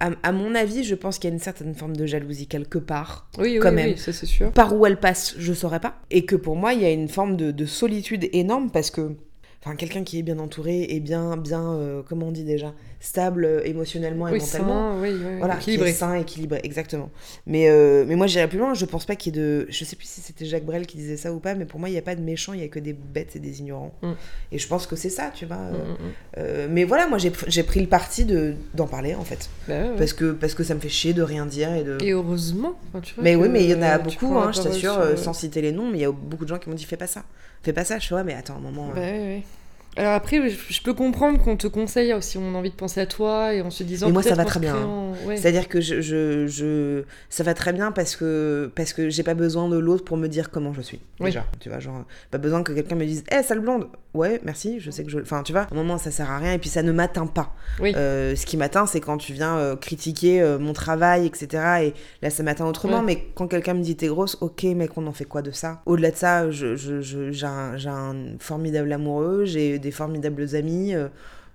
[0.00, 3.28] à, mon avis, je pense qu'il y a une certaine forme de jalousie quelque part.
[3.38, 3.96] Oui, quand même.
[3.96, 4.50] ça c'est sûr.
[4.50, 6.00] Par où elle passe, je saurais pas.
[6.10, 9.14] Et que pour moi, il y a une forme de solitude énorme parce que
[9.62, 13.46] enfin quelqu'un qui est bien entouré et bien bien euh, comment on dit déjà stable
[13.46, 15.00] euh, émotionnellement et mentalement.
[15.00, 15.92] oui, voilà équilibré.
[15.92, 17.10] sain équilibré exactement.
[17.46, 18.74] Mais euh, mais moi j'irais plus loin.
[18.74, 20.98] Je pense pas qu'il y ait de je sais plus si c'était Jacques Brel qui
[20.98, 22.64] disait ça ou pas mais pour moi il n'y a pas de méchants il y
[22.64, 23.94] a que des bêtes et des ignorants.
[24.02, 24.12] Mm.
[24.52, 27.80] et je pense que c'est ça tu vois mm, mm, mais voilà moi j'ai pris
[27.80, 29.48] le parti de d'en parler en fait.
[29.66, 32.12] Bah parce que parce que ça me fait chier de rien dire et de et
[32.12, 35.32] heureusement tu vois mais oui mais il y en a beaucoup hein, je t'assure sans
[35.32, 37.06] citer les noms mais il y a beaucoup de gens qui m'ont dit fais pas
[37.06, 37.24] ça.
[37.62, 39.42] Fais pas ça je vois mais attends un moment bah, oui,
[39.96, 43.06] alors après, je peux comprendre qu'on te conseille si on a envie de penser à
[43.06, 44.06] toi et en se disant.
[44.06, 44.76] Mais moi, ça va très bien.
[45.36, 49.68] C'est-à-dire que je, je, ça va très bien parce que parce que j'ai pas besoin
[49.68, 51.00] de l'autre pour me dire comment je suis.
[51.20, 53.88] Déjà, tu vois, genre pas besoin que quelqu'un me dise, hé, sale blonde.
[54.14, 54.80] Ouais, merci.
[54.80, 55.18] Je sais que je.
[55.20, 57.54] Enfin, tu vois, un moment, ça sert à rien et puis ça ne m'atteint pas.
[57.80, 61.48] Euh, ce qui m'atteint, c'est quand tu viens euh, critiquer euh, mon travail, etc.
[61.82, 63.02] Et là, ça m'atteint autrement.
[63.02, 65.82] Mais quand quelqu'un me dit t'es grosse, ok, mec, on en fait quoi de ça?
[65.86, 70.94] Au-delà de ça, j'ai je, un, un formidable amoureux, j'ai des formidables amis.
[70.94, 71.08] Euh,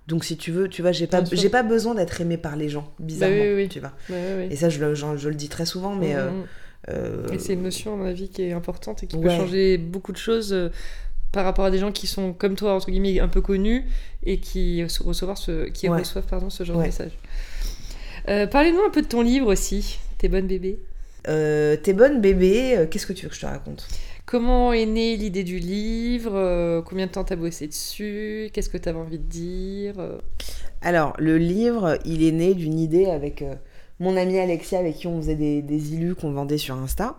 [0.06, 2.68] donc si tu veux, tu vois, j'ai pas, j'ai pas besoin d'être aimé par les
[2.68, 3.92] gens, bizarrement, bah oui, tu vois.
[4.08, 4.14] Bah
[4.48, 6.14] et ça, je le, je, le dis très souvent, mais.
[6.14, 6.30] Euh,
[6.88, 9.78] euh, et c'est une notion, à mon avis, qui est importante et qui peut changer
[9.78, 10.56] beaucoup de choses
[11.32, 13.84] par rapport à des gens qui sont comme toi, entre guillemets, un peu connus
[14.22, 17.18] et qui, recevoir ce, qui reçoivent pardon, ce genre de message.
[18.26, 20.78] Parlez-nous un peu de ton livre aussi, Tes bonnes bébés.
[21.24, 23.88] Tes bonnes bébés, qu'est-ce que tu veux que je te raconte?
[24.26, 28.76] Comment est née l'idée du livre euh, Combien de temps t'as bossé dessus Qu'est-ce que
[28.76, 29.94] t'avais envie de dire
[30.82, 33.54] Alors, le livre, il est né d'une idée avec euh,
[34.00, 37.14] mon amie Alexia, avec qui on faisait des, des illus qu'on vendait sur Insta.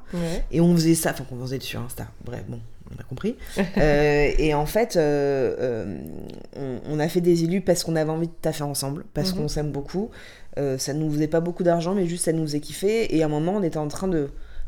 [0.52, 2.08] Et on faisait ça, enfin qu'on vendait sur Insta.
[2.26, 2.60] Bref, bon,
[2.94, 3.38] on a compris.
[3.78, 8.64] Euh, et en fait, on, a fait des illus parce qu'on avait envie de taffer
[8.64, 9.40] ensemble, parce mhm.
[9.40, 10.10] qu'on s'aime beaucoup.
[10.58, 13.16] ça nous faisait pas beaucoup d'argent, mais juste ça nous faisait kiffer.
[13.16, 14.28] Et à un moment, on était en train de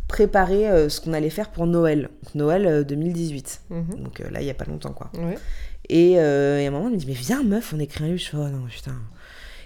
[0.09, 2.09] préparer euh, ce qu'on allait faire pour Noël.
[2.35, 3.61] Noël 2018.
[3.71, 4.03] Euh, mhm.
[4.03, 5.09] Donc euh, là, il y a pas longtemps, quoi.
[5.87, 8.19] Et, à un moment, on me dit, mais viens, meuf, on écrit un livre.
[8.19, 8.91] Je fais, oh non, putain.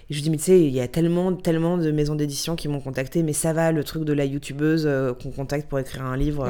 [0.09, 2.55] Et je lui dis, mais tu sais, il y a tellement, tellement de maisons d'édition
[2.55, 4.87] qui m'ont contacté, mais ça va, le truc de la youtubeuse
[5.21, 6.47] qu'on contacte pour écrire un livre.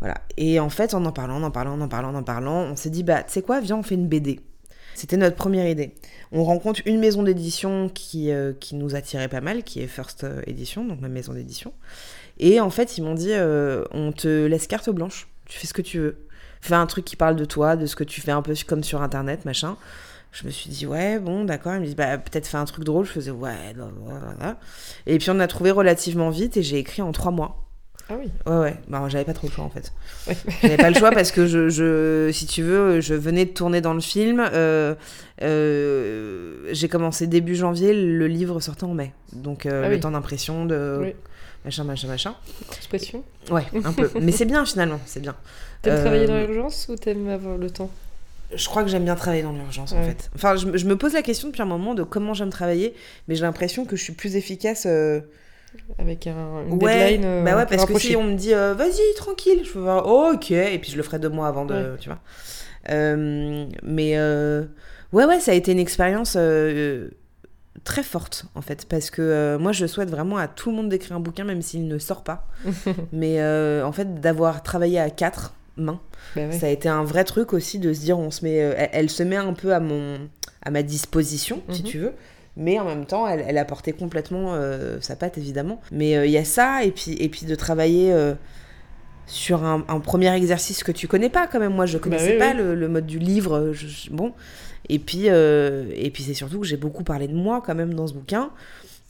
[0.00, 0.20] Voilà.
[0.36, 2.76] Et en fait, en en parlant, en en parlant, en en parlant, en parlant, on
[2.76, 4.40] s'est dit, bah, tu sais quoi, viens, on fait une BD.
[4.94, 5.94] C'était notre première idée.
[6.32, 10.84] On rencontre une maison d'édition qui, qui nous attirait pas mal, qui est First Edition,
[10.84, 11.72] donc ma maison d'édition.
[12.38, 15.74] Et en fait, ils m'ont dit euh, on te laisse carte blanche, tu fais ce
[15.74, 16.16] que tu veux.
[16.60, 18.84] Fais un truc qui parle de toi, de ce que tu fais un peu comme
[18.84, 19.76] sur internet, machin.
[20.30, 21.74] Je me suis dit ouais, bon, d'accord.
[21.74, 23.04] Ils me disent bah peut-être fais un truc drôle.
[23.04, 24.58] Je faisais ouais, voilà.
[25.06, 27.58] Et puis on a trouvé relativement vite et j'ai écrit en trois mois.
[28.08, 28.30] Ah oui.
[28.46, 28.76] Ouais, ouais.
[28.88, 29.92] Bah, j'avais pas trop le choix en fait.
[30.62, 33.80] J'avais pas le choix parce que je, je, si tu veux, je venais de tourner
[33.80, 34.40] dans le film.
[34.52, 34.94] Euh,
[35.42, 39.12] euh, j'ai commencé début janvier, le livre sortait en mai.
[39.32, 40.98] Donc ah le temps d'impression de.
[41.00, 41.14] Oui
[41.64, 42.34] machin, machin, machin.
[42.76, 44.10] Expression Ouais, un peu.
[44.20, 45.34] Mais c'est bien finalement, c'est bien.
[45.82, 47.90] T'aimes travailler dans euh, l'urgence ou t'aimes avoir le temps?
[48.54, 50.30] Je crois que j'aime bien travailler dans l'urgence en fait.
[50.34, 52.94] Enfin, je, me pose la question depuis un moment de comment j'aime travailler,
[53.26, 54.84] mais j'ai l'impression que je suis plus efficace.
[54.86, 55.20] Euh,
[55.98, 57.24] Avec un, une deadline.
[57.24, 60.32] Euh, bah ouais, parce que si on me dit vas-y, tranquille, je peux voir, oh,
[60.34, 61.96] ok, et puis je le ferai deux mois avant de.
[61.98, 62.18] Tu vois.
[62.88, 66.36] mais ouais, ouais, ça a été une expérience
[67.84, 70.88] très forte en fait parce que euh, moi je souhaite vraiment à tout le monde
[70.88, 72.46] d'écrire un bouquin même s'il ne sort pas.
[73.12, 76.00] Mais euh, en fait d'avoir travaillé à quatre mains
[76.36, 78.74] bah ça a été un vrai truc aussi de se dire on se met euh,
[78.92, 80.18] elle, se met un peu à mon
[80.62, 81.88] à ma disposition si mhm.
[81.88, 82.12] tu veux
[82.56, 84.54] mais en même temps elle, elle a porté complètement
[85.00, 85.80] sa patte évidemment.
[85.90, 88.14] Mais il y a ça et puis et puis de travailler
[89.26, 91.72] sur un, premier exercice que tu connais pas quand même.
[91.72, 93.72] Moi je bah connaissais pas Le, mode du livre
[94.10, 94.34] bon
[94.88, 97.94] et puis, euh, et puis c'est surtout que j'ai beaucoup parlé de moi quand même
[97.94, 98.50] dans ce bouquin.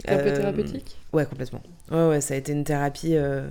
[0.07, 1.63] un peu euh, thérapeutique Ouais, complètement.
[1.91, 3.49] Ouais, ouais, ça a été une thérapie euh,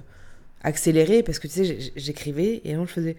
[0.63, 3.17] accélérée parce que tu sais, j'écrivais et là je faisais.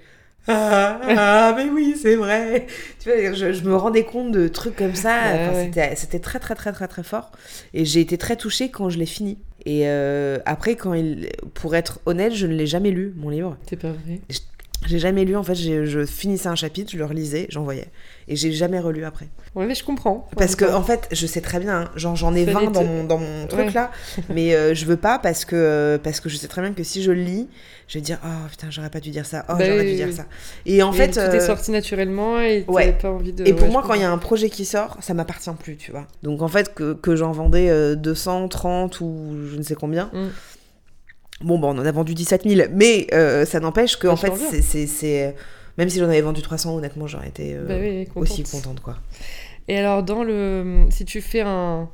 [0.48, 2.66] Ah, ah, mais oui, c'est vrai.
[2.98, 5.62] Tu vois, je, me rendais compte de trucs comme ça.
[5.94, 7.30] C'était très, très, très, très, très fort.
[7.74, 9.38] Et j'ai été très touchée quand je l'ai fini.
[9.66, 9.86] Et
[10.44, 13.56] après, quand il, pour être honnête, je ne l'ai jamais lu, mon livre.
[13.68, 14.20] C'est pas vrai
[14.86, 17.88] J'ai jamais lu, en fait, je finissais un chapitre, je le relisais, j'envoyais.
[18.28, 19.28] Et j'ai jamais relu après.
[19.54, 20.28] Ouais, mais je comprends.
[20.36, 23.18] Parce que, en fait, je sais très bien, hein, j'en ai 20 dans mon, dans
[23.18, 23.90] mon truc là,
[24.30, 26.84] mais euh, je veux pas parce que, euh, parce que je sais très bien que
[26.84, 27.48] si je le lis,
[27.88, 30.12] je vais dire, oh putain, j'aurais pas dû dire ça, oh, bah j'aurais dû dire
[30.12, 30.26] ça.
[30.66, 31.10] Et en fait.
[31.10, 32.92] Tout est euh, sorti naturellement et ouais.
[32.92, 33.46] pas envie de.
[33.46, 35.90] Et pour moi, quand il y a un projet qui sort, ça m'appartient plus, tu
[35.90, 36.06] vois.
[36.22, 40.10] Donc en fait, que, que j'en vendais 230 ou je ne sais combien.
[40.12, 40.28] Mm.
[41.44, 43.06] Bon, bon, on en a vendu 17 000, mais
[43.46, 45.34] ça n'empêche que, en fait, c'est
[45.78, 48.98] même si j'en avais vendu 300, honnêtement, j'aurais été euh, bah aussi contente, quoi.
[49.68, 51.88] Et alors, dans le, si tu fais un,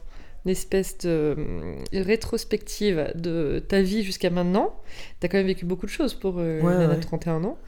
[0.44, 4.74] une espèce de euh, rétrospective de ta vie jusqu'à maintenant,
[5.20, 7.58] tu as quand même vécu beaucoup de choses pour euh, 31 ans.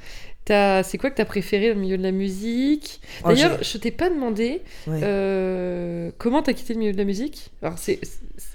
[0.82, 3.00] C'est quoi que tu as préféré au milieu de la musique?
[3.24, 7.04] Oh, D'ailleurs, je t'ai pas demandé euh, comment tu as quitté le milieu de la
[7.04, 7.50] musique?
[7.62, 8.00] Alors, c'est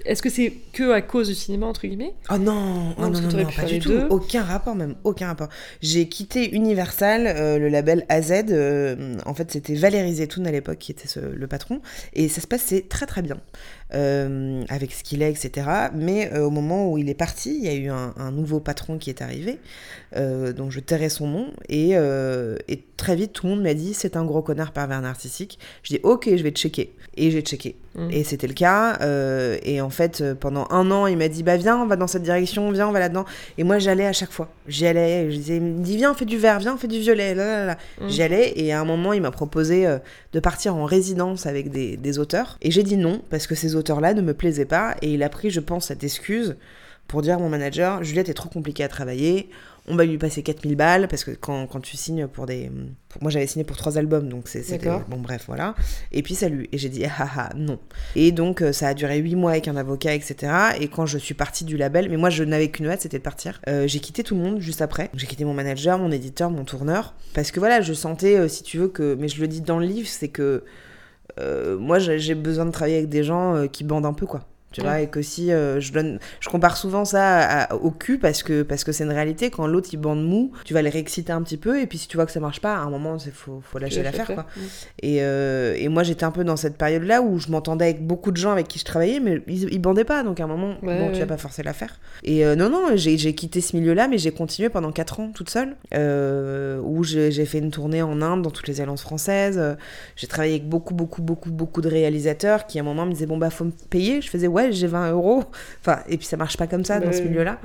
[0.05, 2.13] est-ce que c'est que à cause du cinéma, entre guillemets?
[2.29, 3.93] Oh non, oh non, non, non, pas du tout.
[4.09, 5.49] Aucun rapport, même aucun rapport.
[5.81, 8.31] J'ai quitté Universal, euh, le label AZ.
[8.49, 11.81] Euh, en fait, c'était Valérie Zetoun à l'époque qui était le patron.
[12.13, 13.37] Et ça se passait très très bien.
[13.93, 15.67] Euh, avec ce qu'il est, etc.
[15.93, 19.11] Mais au moment où il est parti, il y a eu un, nouveau patron qui
[19.11, 19.59] est arrivé,
[20.15, 21.47] dont je tairai son nom.
[21.69, 25.59] Et, et très vite, tout le monde m'a dit c'est un gros connard pervers narcissique.
[25.83, 26.93] Je dis ok, je vais checker.
[27.15, 27.75] Et j'ai checké.
[27.95, 28.09] Mm.
[28.11, 28.97] Et c'était le cas.
[29.01, 31.95] Euh, et en fait, euh, pendant un an, il m'a dit Bah, viens, on va
[31.95, 33.25] dans cette direction, viens, on va là-dedans.
[33.57, 34.49] Et moi, j'allais à chaque fois.
[34.67, 35.31] J'y allais.
[35.31, 37.33] Je disais, il me dit Viens, on fait du vert, viens, on fait du violet.
[37.33, 38.09] Là, là, mm.
[38.09, 38.53] J'y allais.
[38.57, 39.97] Et à un moment, il m'a proposé euh,
[40.33, 42.57] de partir en résidence avec des, des auteurs.
[42.61, 44.95] Et j'ai dit non, parce que ces auteurs-là ne me plaisaient pas.
[45.01, 46.55] Et il a pris, je pense, cette excuse
[47.07, 49.49] pour dire à mon manager Juliette est trop compliquée à travailler
[49.87, 52.71] on va lui passer 4000 balles parce que quand, quand tu signes pour des.
[53.21, 54.79] moi j'avais signé pour trois albums donc c'était.
[55.07, 55.75] Bon bref voilà.
[56.11, 56.67] Et puis salut.
[56.71, 57.79] Et j'ai dit ah, ah ah non.
[58.15, 60.51] Et donc euh, ça a duré 8 mois avec un avocat etc.
[60.79, 63.23] Et quand je suis partie du label, mais moi je n'avais qu'une hâte c'était de
[63.23, 63.61] partir.
[63.67, 65.09] Euh, j'ai quitté tout le monde juste après.
[65.13, 67.13] J'ai quitté mon manager, mon éditeur, mon tourneur.
[67.33, 69.15] Parce que voilà, je sentais euh, si tu veux que.
[69.19, 70.63] Mais je le dis dans le livre, c'est que.
[71.39, 74.41] Moi j'ai besoin de travailler avec des gens qui bandent un peu quoi
[74.75, 78.43] tu vois et que si euh, je donne je compare souvent ça au cul parce
[78.43, 79.49] que parce que c'est une réalité.
[79.49, 82.09] Quand l'autre il bande mou tu vas les réexciter un petit peu et puis si
[82.09, 84.45] tu vois que ça marche pas à un moment il faut, faut lâcher l'affaire quoi.
[85.01, 88.05] et, euh, et moi j'étais un peu dans cette période là où je m'entendais avec
[88.05, 90.23] beaucoup de gens avec qui je travaillais mais ils, ils bandaient pas.
[90.23, 91.97] Donc à un moment bon tu vas pas forcer l'affaire.
[92.23, 95.31] Et euh, non non j'ai quitté ce milieu là mais j'ai continué pendant 4 ans
[95.33, 95.77] toute seule
[96.83, 99.61] où j'ai fait une tournée en Inde dans toutes les alliances françaises.
[100.17, 103.25] J'ai travaillé avec beaucoup beaucoup beaucoup beaucoup de réalisateurs qui à un moment me disaient
[103.25, 104.21] bon bah faut me payer.
[104.21, 105.43] Je faisais ouais j'ai 20 euros.
[105.81, 107.59] Enfin, et puis ça marche pas comme ça dans ce milieu-là.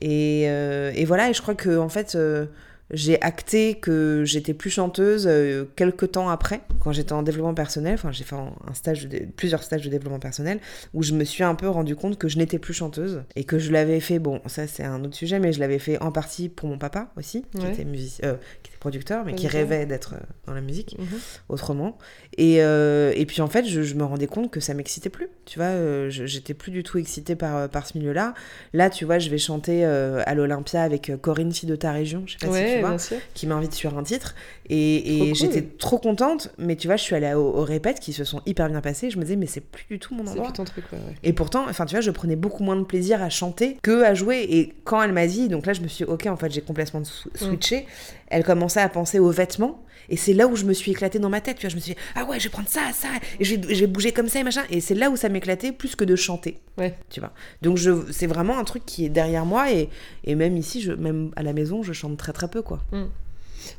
[0.00, 2.46] Et, euh, et, voilà, et je crois que en fait, euh,
[2.90, 7.94] j'ai acté que j'étais plus chanteuse euh, quelques temps après, quand j'étais en développement personnel.
[7.94, 10.60] Enfin, j'ai fait un stage de, plusieurs stages de développement personnel
[10.92, 13.58] où je me suis un peu rendu compte que je n'étais plus chanteuse et que
[13.58, 14.18] je l'avais fait.
[14.18, 17.08] Bon, ça c'est un autre sujet, mais je l'avais fait en partie pour mon papa
[17.16, 18.38] aussi, qui était musicien,
[18.84, 21.18] producteur, mais qui rêvait d'être euh, dans la musique mhm.
[21.48, 21.96] autrement.
[22.36, 25.28] Et, euh, et, puis en fait, je, me rendais compte que ça m'excitait plus.
[25.46, 28.34] Tu vois, euh, j'étais plus du tout excitée par, par ce milieu-là.
[28.74, 32.32] Là, tu vois, je vais chanter à l'Olympia avec Corinne, fille de ta région, je
[32.32, 34.34] sais pas si tu vois, qui m'invite sur un titre.
[34.70, 38.12] Et, et j'étais trop contente, mais tu vois, je suis allée aux, aux, répètes qui
[38.12, 39.10] se sont hyper bien passées.
[39.10, 40.46] Je me disais, mais c'est plus du tout mon endroit.
[40.46, 40.84] Plus ton truc,
[41.22, 44.14] Et pourtant, enfin, tu vois, je prenais beaucoup moins de plaisir à chanter que à
[44.14, 44.46] jouer.
[44.48, 46.62] Et quand elle m'a dit, donc là, je me suis dit, ok, en fait, j'ai
[46.62, 47.36] complètement mm.
[47.36, 47.86] switché
[48.34, 49.84] elle commençait à penser aux vêtements.
[50.08, 51.56] Et c'est là où je me suis éclatée dans ma tête.
[51.56, 53.08] Tu vois, je me suis dit, ah ouais, je vais prendre ça, ça.
[53.38, 54.62] Et j'ai bougé comme ça et machin.
[54.70, 56.58] Et c'est là où ça m'éclatait plus que de chanter.
[56.76, 56.94] Ouais.
[57.10, 57.32] Tu vois.
[57.62, 57.78] Donc
[58.10, 59.72] c'est vraiment un truc qui est derrière moi.
[59.72, 59.88] Et,
[60.24, 62.80] et même ici, je, même à la maison, je chante très très peu, quoi.
[62.92, 63.04] Mm.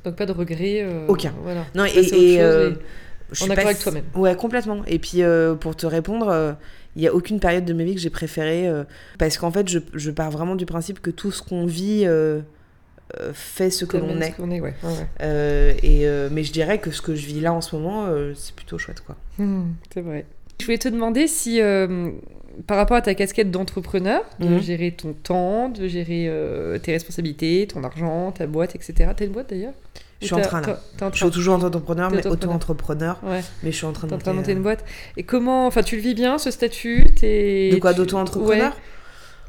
[0.03, 0.81] Donc pas de regret.
[0.81, 1.33] Euh, Aucun.
[1.41, 1.65] Voilà.
[1.75, 2.41] Non, et.
[2.41, 2.71] Euh,
[3.31, 4.03] je suis avec toi-même.
[4.13, 4.83] Ouais, complètement.
[4.85, 6.55] Et puis euh, pour te répondre
[6.95, 8.71] il n'y a aucune période de ma vie que j'ai préférée
[9.17, 12.05] parce qu'en fait je, je, pars vraiment du principe que tout ce qu'on vit
[13.21, 14.33] euh, fait ce que l'on est.
[15.21, 18.07] Euh, et, euh, mais je dirais que ce que je vis là en ce moment,
[18.35, 19.01] c'est plutôt chouette.
[19.01, 19.15] quoi.
[19.93, 20.25] C'est vrai.
[20.59, 21.59] Je voulais te demander si,
[22.67, 24.61] par rapport à ta casquette d'entrepreneur, de mhm.
[24.61, 26.31] gérer ton temps, de gérer
[26.81, 29.11] tes responsabilités, ton argent, ta boîte, etc.
[29.15, 29.73] T'as une boîte d'ailleurs?
[30.21, 30.79] Je suis en train là.
[31.11, 33.19] Je suis toujours entrepreneur, mais auto-entrepreneur.
[33.63, 34.83] Mais je suis en train de, monter, une boîte.
[35.17, 37.05] Et comment, enfin, tu le vis bien ce statut?
[37.21, 38.73] De quoi, d'auto-entrepreneur?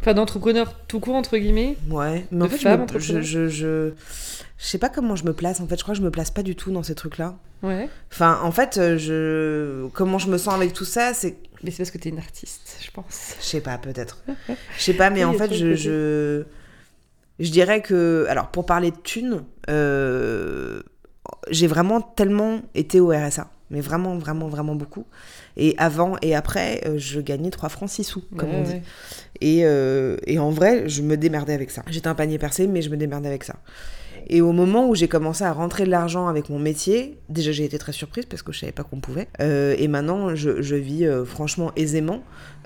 [0.01, 1.77] Enfin, d'entrepreneur tout court, entre guillemets.
[1.91, 3.93] Ouais, mais en fait, je, je, je, je,
[4.59, 5.61] sais pas comment je me place.
[5.61, 7.37] En fait, je crois que je me place pas du tout dans ces trucs-là.
[7.63, 7.89] Ouais.
[8.13, 9.89] Enfin, en fait, euh, je...
[9.89, 11.37] comment je me sens avec tout ça, c'est.
[11.63, 13.35] Mais c'est parce que t'es une artiste, je pense.
[13.41, 14.23] Je sais pas, peut-être.
[14.77, 16.45] Je sais pas, mais en fait, je, je.
[17.39, 18.27] Je dirais que.
[18.29, 20.83] Alors, pour parler de thunes, euh,
[21.51, 23.51] j'ai vraiment tellement été au RSA.
[23.71, 25.05] Mais vraiment, vraiment, vraiment beaucoup.
[25.57, 28.81] Et avant et après, euh, je gagnais 3 francs 6 sous, comme on dit.
[29.41, 31.83] Et, euh, et, en vrai, je me démerdais avec ça.
[31.89, 33.57] J'étais un panier percé, mais je me démerdais avec ça.
[34.29, 37.65] Et au moment où j'ai commencé à rentrer de l'argent avec mon métier, déjà j'ai
[37.65, 39.29] été très surprise parce que je savais pas qu'on pouvait.
[39.39, 42.23] et maintenant, je, je vis franchement aisément.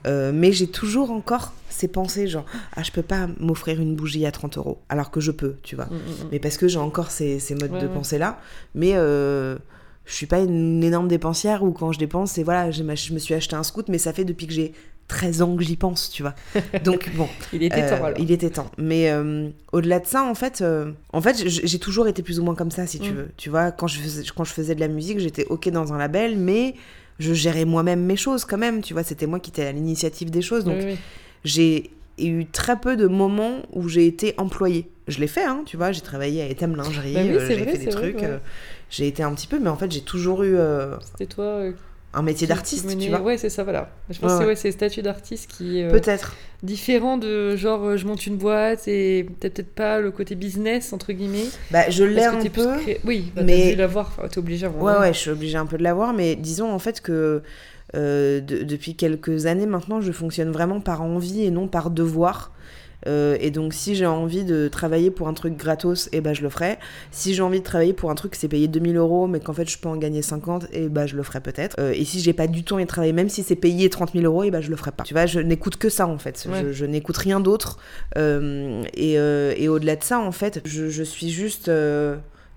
[0.06, 2.44] mais j'ai toujours encore ces pensées genre
[2.76, 5.76] ah je peux pas m'offrir une bougie à 30 euros alors que je peux tu
[5.76, 6.28] vois mm, mm, mm.
[6.32, 8.38] mais parce que j'ai encore ces, ces modes de pensée là
[8.74, 9.56] mais euh,
[10.04, 13.34] je suis pas une énorme dépensière ou quand je dépense c'est voilà je me suis
[13.34, 14.72] acheté un scout mais ça fait depuis que j'ai
[15.10, 16.34] 13 ans que j'y pense tu vois.
[16.84, 18.70] Donc bon il était temps euh, il était temps.
[18.78, 22.44] Mais euh, au-delà de ça en fait euh, en fait j'ai toujours été plus ou
[22.44, 23.28] moins comme ça si tu veux.
[23.36, 25.98] Tu vois quand je faisais quand je faisais de la musique j'étais ok dans un
[25.98, 26.74] label mais
[27.18, 29.02] je gérais moi-même mes choses quand même tu vois.
[29.02, 30.64] C'était moi qui étais à l'initiative des choses.
[30.64, 30.78] Donc
[31.44, 34.88] j'ai eu très peu de moments où j'ai été employée.
[35.10, 37.78] Je l'ai fait, hein, tu vois, j'ai travaillé à Etem Lingerie, bah euh, j'ai fait
[37.78, 38.38] des trucs, euh,
[38.88, 40.56] j'ai été un petit peu, mais en fait j'ai toujours eu...
[40.56, 41.62] Euh, C'était toi
[42.12, 43.20] un métier d'artiste, tu vois.
[43.20, 43.88] Ouais, c'est ça, voilà.
[44.10, 48.26] Je pense que c'est le statut d'artiste qui est peut-être différent de genre je monte
[48.26, 51.46] une boîte et peut-être pas le côté business entre guillemets.
[51.70, 52.68] Bah, je l'ai un peu.
[53.04, 54.66] Oui, bah, mais tu l'avoir, t'es obligé.
[54.66, 57.42] À ouais, ouais, je suis obligée un peu de l'avoir, mais disons en fait que
[57.96, 62.52] euh, depuis quelques années maintenant, je fonctionne vraiment par envie et non par devoir.
[63.06, 66.34] Euh, et donc, si j'ai envie de travailler pour un truc gratos, et eh ben,
[66.34, 66.78] je le ferai.
[67.10, 69.52] Si j'ai envie de travailler pour un truc qui s'est payé 2000 euros, mais qu'en
[69.52, 71.76] fait je peux en gagner 50, et eh ben, je le ferai peut-être.
[71.80, 74.12] Euh, et si j'ai pas du tout envie de travailler, même si c'est payé 30
[74.12, 75.04] 000 euros, et eh ben, je le ferai pas.
[75.04, 76.46] Tu vois, je n'écoute que ça en fait.
[76.72, 77.78] Je, n'écoute rien d'autre.
[78.16, 81.70] et, et au-delà de ça, en fait, je, je suis juste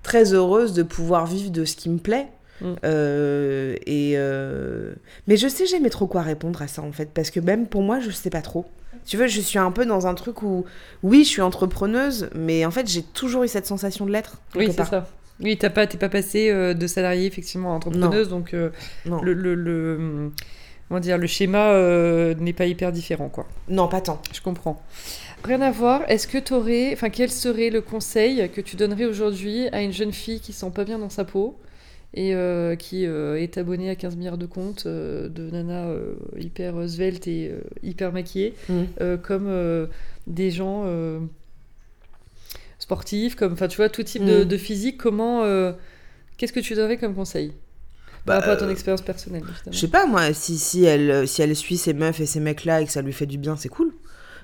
[0.03, 2.27] très heureuse de pouvoir vivre de ce qui me plaît.
[2.61, 2.73] Mm.
[2.85, 4.93] Euh, et euh,
[5.27, 7.81] Mais je sais jamais trop quoi répondre à ça en fait, parce que même pour
[7.81, 8.65] moi, je sais pas trop.
[9.05, 10.65] Tu vois, je suis un peu dans un truc où,
[11.03, 14.37] oui, je suis entrepreneuse, mais en fait, j'ai toujours eu cette sensation de l'être.
[14.55, 15.07] Oui, c'est ça.
[15.41, 18.71] Oui, t'as pas, t'es pas passé euh, de salarié effectivement à entrepreneuse, donc Le,
[19.33, 20.31] le, le,
[20.87, 21.73] comment dire, le schéma
[22.39, 23.45] n'est pas hyper différent, quoi.
[23.67, 24.21] Non, pas tant.
[24.33, 24.81] Je comprends.
[25.43, 26.01] Rien à voir.
[26.07, 29.91] Est-ce que tu aurais, enfin, quel serait le conseil que tu donnerais aujourd'hui à une
[29.91, 31.57] jeune fille qui sent pas bien dans sa peau
[32.13, 35.87] et euh, qui euh, est abonné à 15 milliards de comptes euh, de nana
[36.37, 39.17] hyper svelte et hyper maquillée, mm.
[39.23, 39.87] comme
[40.27, 40.85] des gens
[42.79, 44.57] sportifs, comme, enfin, tu vois, tout type de, mm.
[44.57, 44.97] physique.
[44.97, 45.43] Comment,
[46.37, 47.53] qu'est-ce que tu donnerais comme conseil
[48.25, 51.53] par rapport à ton expérience personnelle Je sais pas, moi, si, si, elle, si elle
[51.55, 53.91] suit ces meufs et ces mecs-là et que ça lui fait du bien, c'est cool.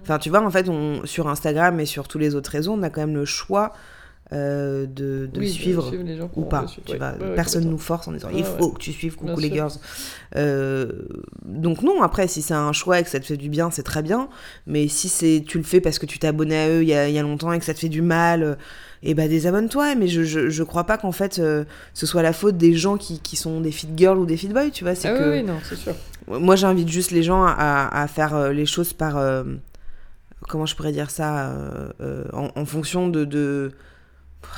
[0.01, 2.83] Enfin, tu vois, en fait, on, sur Instagram et sur tous les autres réseaux, on
[2.83, 3.73] a quand même le choix
[4.31, 5.91] euh, de, de suivre,
[6.35, 6.63] ou pas.
[6.85, 6.95] tu
[7.35, 9.71] personne nous force en disant il faut que tu suives Coucou les girls.
[10.35, 10.91] Euh,
[11.43, 13.81] donc non, après, si c'est un choix et que ça te fait du bien, c'est
[13.81, 14.29] très bien.
[14.67, 16.93] Mais si c'est tu le fais parce que tu t'es abonné à eux il y,
[16.93, 18.59] a, y a, longtemps et que ça te fait du mal,
[19.01, 19.95] et eh bah ben, désabonne-toi.
[19.95, 21.63] Mais je, je, je, crois pas qu'en fait euh,
[21.95, 24.49] ce soit la faute des gens qui, qui sont des fit girls ou des fit
[24.49, 24.93] boys, tu vois.
[24.93, 25.37] C'est ah que...
[25.37, 25.95] oui, non, c'est sûr.
[26.27, 29.19] Moi, j'invite juste les gens à, à faire les choses par...
[30.47, 31.51] comment je pourrais dire ça
[32.31, 33.25] en, en, fonction de...
[33.25, 33.71] de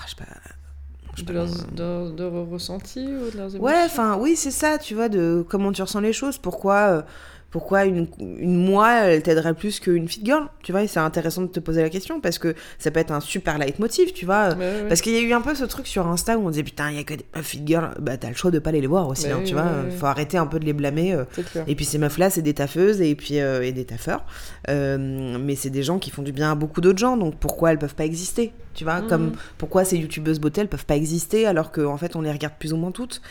[0.05, 0.25] je sais pas,
[1.23, 3.63] de, leurs, de, de, ressentis ou de leurs émotions?
[3.63, 7.01] Ouais, enfin, oui, c'est ça, tu vois, de comment tu ressens les choses, pourquoi, euh,
[7.51, 11.41] pourquoi une, une moi, elle t'aiderait plus qu'une fit girl, tu vois, et c'est intéressant
[11.41, 14.55] de te poser la question, parce que ça peut être un super leitmotiv, tu vois,
[14.87, 16.89] parce qu'il y a eu un peu ce truc sur Insta où on disait, putain,
[16.89, 18.87] il y a que des fit girls, bah t'as le choix de pas aller les
[18.87, 21.25] voir aussi, hein, tu vois, faut arrêter un peu de les blâmer, euh.
[21.67, 24.25] et puis ces meufs-là, c'est des taffeuses, et puis, euh, et des taffeurs,
[24.67, 27.79] mais c'est des gens qui font du bien à beaucoup d'autres gens, donc pourquoi elles
[27.79, 29.35] peuvent pas exister tu vois, comme mhm.
[29.57, 32.53] pourquoi ces youtubeuses beauté elles peuvent pas exister alors qu'en en fait on les regarde
[32.57, 33.21] plus ou moins toutes.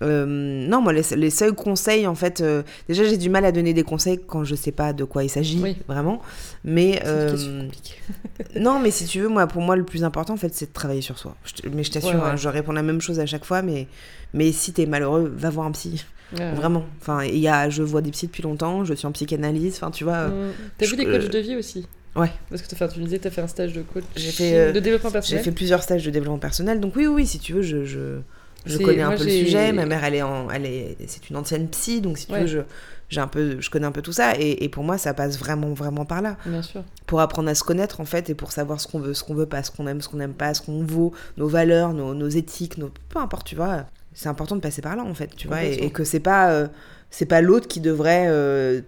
[0.00, 3.74] Euh, non, moi, les, seuls conseils, en fait, euh, déjà j'ai du mal à donner
[3.74, 6.22] des conseils quand je sais pas de quoi il s'agit, vraiment.
[6.64, 7.68] Mais euh,
[8.58, 10.72] non, mais si tu veux, moi, pour moi, le plus important, en fait, c'est de
[10.72, 11.36] travailler sur soi.
[11.72, 13.86] mais je t'assure, hein, je réponds la même chose à chaque fois, mais
[14.34, 16.04] mais si t'es malheureux, va voir un psy.
[16.32, 16.86] Vraiment.
[17.00, 19.90] Enfin, il y a, je vois des psys depuis longtemps, je suis en psychanalyse, enfin,
[19.90, 20.28] tu vois.
[20.28, 20.52] Mm.
[20.78, 21.86] T'as vu des coachs de vie aussi?
[22.16, 22.30] Ouais.
[22.48, 25.42] Parce que tu disais tu as fait un stage de coach fait, de développement personnel.
[25.42, 26.80] J'ai fait plusieurs stages de développement personnel.
[26.80, 28.20] Donc oui, oui, si tu veux, je, je,
[28.66, 29.72] je connais un peu le sujet.
[29.72, 32.46] Ma mère, elle est, en, elle est, c'est une ancienne psy, donc si tu veux,
[32.46, 32.60] je,
[33.08, 34.38] j'ai un peu, je connais un peu tout ça.
[34.38, 36.36] Et, et, pour moi, ça passe vraiment, vraiment par là.
[36.46, 36.82] Bien sûr.
[37.06, 39.34] Pour apprendre à se connaître, en fait, et pour savoir ce qu'on veut, ce qu'on
[39.34, 42.14] veut pas, ce qu'on aime, ce qu'on n'aime pas, ce qu'on vaut, nos valeurs, nos,
[42.14, 42.90] nos, éthiques, nos...
[43.08, 43.84] peu importe, tu vois.
[44.14, 45.64] C'est important de passer par là, en fait, tu vois.
[45.64, 46.50] Et, que c'est pas...
[46.50, 46.68] Euh,
[47.14, 48.80] c'est pas l'autre qui devrait euh,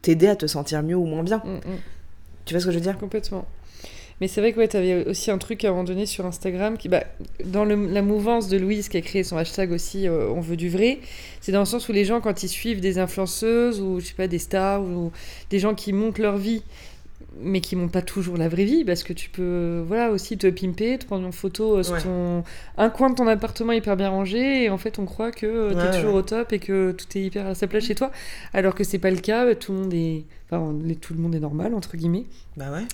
[0.00, 1.42] t'aider à te sentir mieux ou moins bien.
[1.44, 1.78] Mm, mm.
[2.44, 2.96] Tu vois ce que je veux dire?
[2.96, 3.46] Complètement.
[4.20, 6.76] Mais c'est vrai que tu avais aussi un truc à un moment donné sur Instagram
[6.76, 7.04] qui, bah,
[7.44, 10.68] dans la mouvance de Louise qui a créé son hashtag aussi euh, On veut du
[10.68, 10.98] vrai,
[11.40, 14.14] c'est dans le sens où les gens, quand ils suivent des influenceuses ou je sais
[14.14, 15.12] pas, des stars ou
[15.50, 16.62] des gens qui montent leur vie
[17.40, 20.46] mais qui montrent pas toujours la vraie vie, parce que tu peux voilà, aussi te
[20.46, 22.42] pimper, te prendre une photo sur ton...
[22.76, 25.78] un coin de ton appartement hyper bien rangé, et en fait on croit que tu
[25.78, 28.10] es toujours au top et que tout est hyper à sa place chez toi,
[28.52, 30.24] alors que c'est pas le cas, tout le monde est...
[30.50, 32.24] Enfin, tout le monde est normal, entre guillemets.
[32.56, 32.86] Bah ouais.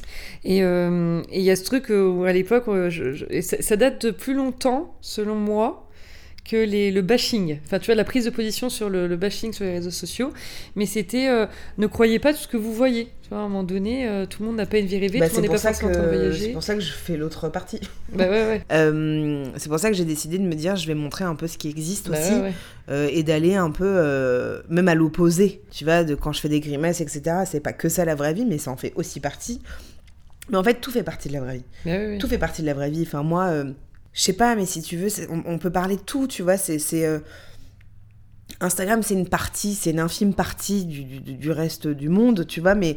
[0.43, 2.65] Et il y a ce truc où à l'époque,
[3.41, 5.89] ça, date de plus longtemps, selon moi,
[6.45, 7.59] que les, le bashing.
[7.65, 10.33] Enfin, tu vois, la prise de position sur le, bashing sur les réseaux sociaux.
[10.77, 11.47] Mais c'était euh,
[11.79, 13.09] ne croyez pas tout ce que vous voyez.
[13.23, 15.19] Tu vois, à un moment donné, euh, tout le monde n'a pas une vie rêvée,
[15.19, 16.47] bah, tout le monde n'est pas forcément en train de voyager.
[16.47, 17.81] C'est pour ça que je fais l'autre partie.
[18.13, 18.63] Bah ouais, ouais.
[18.73, 21.47] Euh, c'est pour ça que j'ai décidé de me dire, je vais montrer un peu
[21.47, 22.35] ce qui existe bah aussi.
[23.13, 25.63] et d'aller un peu, même à l'opposé.
[25.71, 27.45] Tu vois, de quand je fais des grimaces, etc.
[27.47, 29.61] C'est pas que ça la vraie vie, mais ça en fait aussi partie.
[30.51, 31.65] Mais en fait, tout fait partie de la vraie vie.
[31.87, 33.05] Bah tout fait partie de la vraie vie.
[33.07, 33.65] Enfin, moi
[34.15, 36.57] je sais pas, mais si tu veux, on, peut parler de tout, tu vois.
[36.57, 37.19] C'est euh,
[38.61, 42.77] Instagram, c'est une partie, c'est une infime partie du, reste du monde, tu vois.
[42.77, 42.97] Mais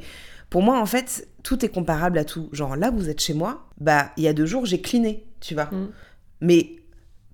[0.52, 2.50] pour moi, en fait, tout est comparable à tout.
[2.52, 5.56] Genre là, vous êtes chez moi, bah il y a deux jours, j'ai cliné, tu
[5.56, 5.66] vois.
[5.66, 5.90] Mm.
[6.42, 6.76] Mais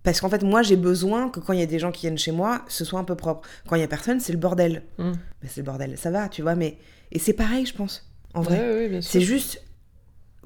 [0.03, 2.17] parce qu'en fait, moi, j'ai besoin que quand il y a des gens qui viennent
[2.17, 3.47] chez moi, ce soit un peu propre.
[3.67, 4.83] Quand il y a personne, c'est le bordel.
[4.97, 5.11] Mm.
[5.11, 6.55] Bah, c'est le bordel, ça va, tu vois.
[6.55, 6.77] Mais
[7.11, 8.09] et c'est pareil, je pense.
[8.33, 9.61] En vrai, c'est juste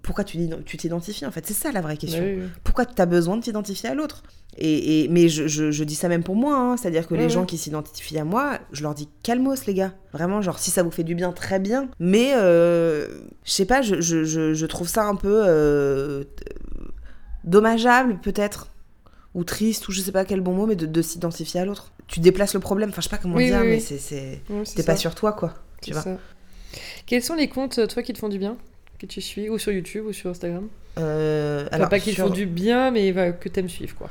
[0.08, 0.38] pourquoi tu
[0.78, 1.46] t'identifies en fait?
[1.46, 2.24] C'est ça la vraie question.
[2.64, 4.24] Pourquoi tu as besoin de t'identifier à l'autre?
[4.58, 6.78] Et, Mais je, dis ça même pour moi, hein.
[6.78, 9.94] c'est-à-dire que les gens qui s'identifient à moi, je leur dis calmos les gars.
[10.14, 11.90] Vraiment, genre si ça vous fait du bien, très bien.
[12.00, 13.10] Mais euh,
[13.44, 16.24] je sais pas, je, trouve ça un peu euh,
[17.44, 18.70] dommageable peut-être.
[19.36, 21.92] Ou triste, ou je sais pas quel bon mot, mais de, s'identifier à l'autre.
[22.08, 24.42] Tu déplaces le problème, enfin je sais pas comment dire, mais c'est.
[24.74, 25.54] T'es pas sur toi quoi.
[25.82, 26.06] Tu vois.
[27.06, 28.58] Quels sont les comptes, toi, qui te font du bien?
[29.00, 30.68] Que tu suis, ou sur YouTube, ou sur Instagram
[30.98, 34.10] euh, alors, Pas qu'ils font du bien, mais que t'aimes suivre, quoi.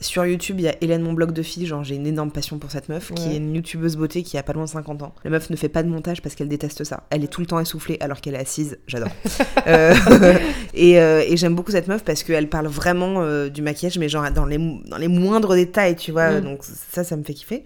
[0.00, 2.58] Sur YouTube, il y a Hélène, mon blog de fille, genre j'ai une énorme passion
[2.58, 5.14] pour cette meuf, qui est une youtubeuse beauté qui a pas loin de 50 ans.
[5.22, 7.04] La meuf ne fait pas de montage parce qu'elle déteste ça.
[7.10, 9.10] Elle est tout le temps essoufflée alors qu'elle est assise, j'adore.
[9.66, 9.94] Euh,
[10.74, 14.10] et, euh, et j'aime beaucoup cette meuf parce qu'elle parle vraiment euh, du maquillage, mais
[14.10, 16.32] genre dans les, dans les moindres détails, tu vois.
[16.32, 16.40] Mm.
[16.42, 17.64] Donc ça, ça me fait kiffer.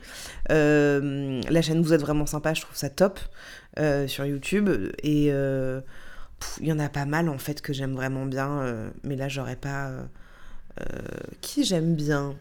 [0.49, 3.19] la chaîne Vous êtes vraiment sympa, je trouve ça top
[4.07, 4.69] sur YouTube.
[5.03, 5.33] Et
[6.61, 9.29] il y en a pas mal en fait que j'aime vraiment bien, euh, mais là
[9.29, 9.89] j'aurais pas.
[9.89, 10.03] Euh,
[10.81, 10.85] euh,
[11.41, 12.37] qui j'aime bien?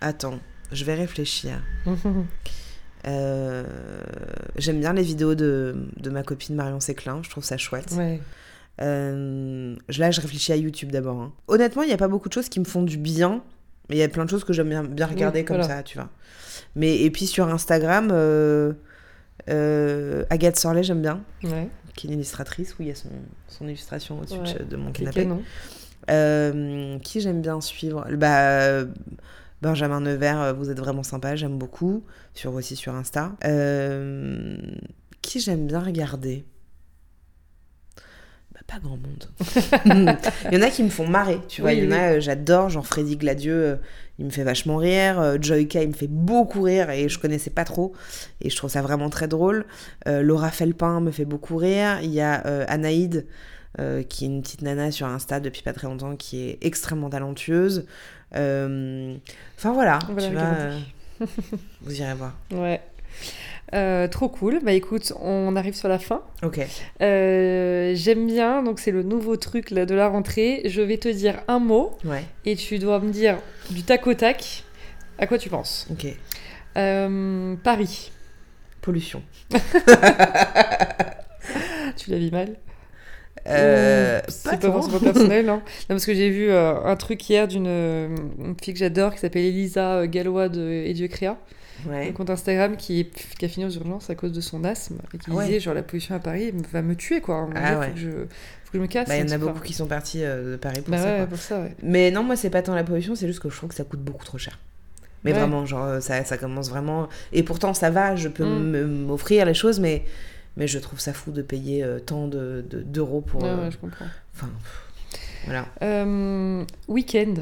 [0.00, 0.38] Attends,
[0.70, 1.62] je vais réfléchir.
[4.56, 7.92] j'aime bien les vidéos de, de, ma copine Marion Séclin, je trouve ça chouette.
[7.96, 8.20] Ouais.
[8.78, 11.20] là, je réfléchis à YouTube d'abord.
[11.20, 11.32] Hein.
[11.48, 13.42] Honnêtement, il n'y a pas beaucoup de choses qui me font du bien,
[13.88, 15.98] mais il y a plein de choses que j'aime bien, bien regarder comme ça, tu
[15.98, 16.10] vois.
[16.76, 18.10] Mais, et puis sur Instagram,
[19.48, 21.20] Agathe Sorlet, j'aime bien.
[21.42, 23.10] Ouais qui est une illustratrice, où il y a son,
[23.48, 25.28] son illustration au-dessus de mon canapé.
[26.10, 28.04] Euh, qui j'aime bien suivre?
[28.16, 28.84] Bah,
[29.62, 33.32] Benjamin Nevers, euh, vous êtes vraiment sympa, j'aime beaucoup, sur, aussi sur Insta.
[33.44, 34.56] Euh,
[35.22, 36.44] qui j'aime bien regarder?
[38.66, 39.28] Pas grand monde.
[40.50, 42.68] il y en a qui me font marrer, tu vois, il y en a, j'adore,
[42.68, 43.78] genre Freddy Gladieux,
[44.18, 45.18] il me fait vachement rire.
[45.20, 47.92] Euh, Joyka, il me fait beaucoup rire et je connaissais pas trop.
[48.40, 49.64] Et je trouve ça vraiment très drôle.
[50.06, 51.98] Euh, Laura Felpin me fait beaucoup rire.
[52.02, 53.26] Il y a euh, Anaïd,
[54.08, 57.86] qui est une petite nana sur Insta depuis pas très longtemps, qui est extrêmement talentueuse.
[58.32, 59.98] Enfin voilà,
[61.80, 62.34] vous irez voir.
[62.52, 62.80] Ouais.
[63.74, 64.60] Euh, trop cool.
[64.62, 66.22] Bah écoute, on arrive sur la fin.
[66.42, 66.60] Ok.
[67.00, 70.60] Euh, j'aime bien, donc c'est le nouveau truc là, de la rentrée.
[70.66, 71.92] Je vais te dire un mot.
[72.04, 72.24] Ouais.
[72.44, 73.38] Et tu dois me dire
[73.70, 74.64] du tac au tac
[75.18, 75.86] à quoi tu penses.
[75.90, 76.06] Ok.
[76.76, 78.12] Euh, Paris.
[78.82, 79.22] Pollution.
[79.50, 79.58] tu
[82.10, 82.56] l'as vu mal
[83.44, 85.62] c'est pas forcément personnel, hein.
[85.64, 90.06] non, Parce que j'ai vu un truc hier d'une fille que j'adore qui s'appelle Elisa
[90.06, 90.94] Gallois de Et
[91.88, 94.98] Créa un compte Instagram qui, qui, a fini aux urgences à cause de son asthme
[95.14, 97.48] et qui ah disait genre la pollution à Paris va me tuer quoi.
[97.54, 99.08] Ah faut, que je, faut que je me casse.
[99.08, 101.18] Bah, il y en a beaucoup qui sont partis euh, de Paris pour, bah ça,
[101.18, 101.64] ouais, pour ça.
[101.82, 103.84] Mais non, moi c'est pas tant la pollution, c'est juste que je trouve que ça
[103.84, 104.58] coûte beaucoup trop cher.
[105.24, 107.08] Mais vraiment, genre ça, ça, commence vraiment.
[107.32, 109.06] Et pourtant ça va, je peux mm.
[109.06, 110.04] m'offrir les choses, mais,
[110.56, 113.42] mais je trouve ça fou de payer euh, tant d'euros de, d'euros pour.
[113.42, 114.06] Ouais, euh, je comprends.
[114.34, 114.48] Enfin,
[115.44, 115.66] voilà.
[116.88, 117.34] Week-end.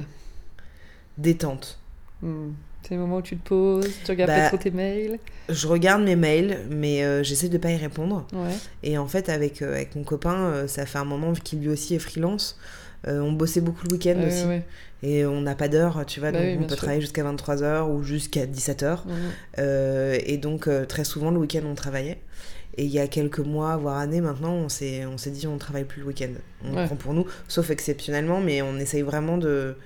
[1.16, 1.78] Détente.
[2.22, 2.51] Hmm.
[2.83, 5.18] C'est le moment où tu te poses, tu regardes pas bah, trop tes mails
[5.49, 8.26] Je regarde mes mails, mais euh, j'essaie de pas y répondre.
[8.33, 8.55] Ouais.
[8.83, 11.68] Et en fait, avec, euh, avec mon copain, euh, ça fait un moment qu'il lui
[11.68, 12.59] aussi est freelance.
[13.07, 14.45] on bossait beaucoup le week-end aussi.
[15.03, 18.03] Et on n'a pas d'heure, tu vois, bah donc on peut travailler jusqu'à 23h ou
[18.03, 18.99] jusqu'à 17h.
[19.59, 22.18] et donc, très souvent, le week-end, on travaillait.
[22.76, 26.01] Et il y a quelques mois, voire années maintenant, on s'est dit on travaille plus
[26.01, 26.31] le week-end.
[26.64, 29.76] On prend pour nous, sauf exceptionnellement, mais on essaye vraiment de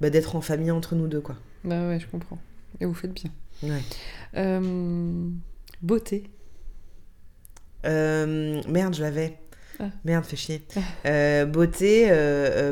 [0.00, 1.36] bah, d'être en famille entre nous deux, quoi.
[1.64, 2.38] Bah ouais, je comprends.
[2.80, 3.30] Et vous faites bien.
[3.62, 3.82] Ouais.
[4.36, 5.28] Euh,
[5.82, 6.24] beauté.
[7.84, 9.38] Euh, merde, je l'avais.
[9.78, 9.84] Ah.
[10.04, 10.62] Merde, fais chier.
[11.06, 12.10] Euh, beauté,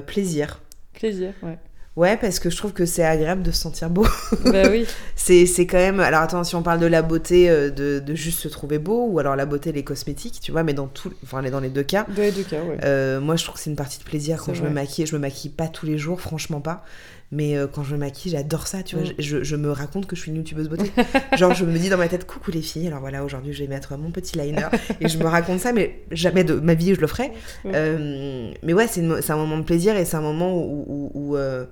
[0.07, 0.61] plaisir.
[0.95, 1.59] Plaisir, ouais.
[1.97, 4.07] Ouais, parce que je trouve que c'est agréable de se sentir beau.
[4.45, 4.86] bah oui.
[5.16, 5.99] c'est, quand même.
[5.99, 9.18] Alors attends, si on parle de la beauté, de, de, juste se trouver beau, ou
[9.18, 12.07] alors la beauté, les cosmétiques, tu vois, mais dans, tout, enfin, dans les deux cas.
[12.09, 13.18] Dans les deux cas, ouais.
[13.18, 15.07] moi, je trouve que c'est une partie de plaisir quand je me maquille.
[15.07, 16.84] Je me maquille pas tous les jours, franchement pas.
[17.31, 19.05] Mais euh, quand je me maquille, j'adore ça, tu vois.
[19.05, 19.14] Mm.
[19.18, 20.91] Je, je, me raconte que je suis une youtubeuse beauté.
[21.37, 23.68] Genre, je me dis dans ma tête, coucou les filles, alors voilà, aujourd'hui je vais
[23.68, 24.68] mettre mon petit liner.
[25.01, 27.33] et je me raconte ça, mais jamais de ma vie je le ferai.
[27.66, 31.66] Euh, mais ouais, c'est un moment de plaisir et c'est un moment où, où, euh,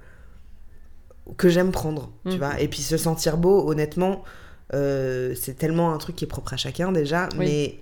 [1.39, 2.39] que j'aime prendre, tu mm.
[2.39, 2.61] vois.
[2.61, 4.25] Et puis se sentir beau, honnêtement,
[4.73, 7.31] c'est tellement un truc qui est propre à chacun déjà.
[7.39, 7.79] Mais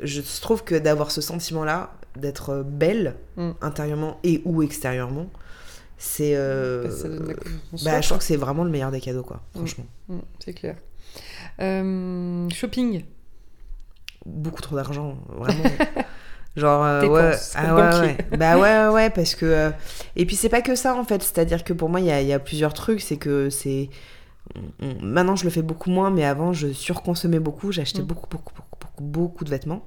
[0.00, 3.50] je trouve que d'avoir ce sentiment-là, d'être belle mm.
[3.60, 5.28] intérieurement et ou extérieurement,
[5.96, 6.88] c'est euh,
[7.26, 7.34] bah,
[7.84, 9.58] bah, je crois que c'est vraiment le meilleur des cadeaux quoi mm.
[9.58, 9.86] franchement.
[10.08, 10.76] Mm, c'est clair.
[11.60, 13.04] Euh, shopping.
[14.26, 15.64] Beaucoup trop d'argent vraiment.
[16.56, 19.72] Genre euh, ouais, ah, ouais, ouais, bah ouais ouais parce que
[20.14, 21.22] et puis c'est pas que ça en fait.
[21.22, 23.00] C'est à dire que pour moi il y a, y a, plusieurs trucs.
[23.00, 23.90] C'est que c'est
[25.02, 27.72] maintenant je le fais beaucoup moins mais avant je surconsommais beaucoup.
[27.72, 28.06] J'achetais mm.
[28.06, 29.86] beaucoup, beaucoup beaucoup beaucoup beaucoup de vêtements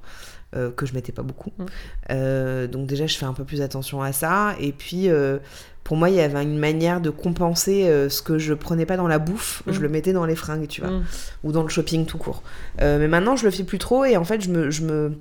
[0.58, 1.51] euh, que je mettais pas beaucoup.
[1.58, 1.66] Mm.
[2.12, 4.55] Euh, donc déjà, je fais un peu plus attention à ça.
[4.60, 5.38] Et puis, euh,
[5.84, 9.08] pour moi, il y avait une manière de compenser ce que je prenais pas dans
[9.08, 9.84] la bouffe, je mm.
[9.84, 11.05] le mettais dans les fringues, tu vois, mm.
[11.43, 12.43] ou dans le shopping tout court.
[12.80, 15.14] mais maintenant, je le fais plus trop et en fait, je me, je me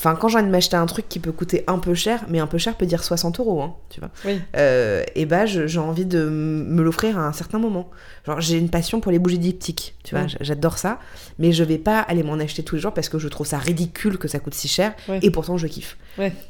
[0.00, 2.38] Enfin, quand j'ai envie de m'acheter un truc qui peut coûter un peu cher, mais
[2.38, 4.08] un peu cher peut dire 60 euros, hein, tu vois.
[4.56, 7.90] Euh, et bah, j'ai envie de me l'offrir à un certain moment.
[8.26, 11.00] Genre, j'ai une passion pour les bougies diptyques, tu vois, j'adore ça,
[11.38, 13.58] mais je vais pas aller m'en acheter tous les jours parce que je trouve ça
[13.58, 15.98] ridicule que ça coûte si cher, et pourtant je kiffe.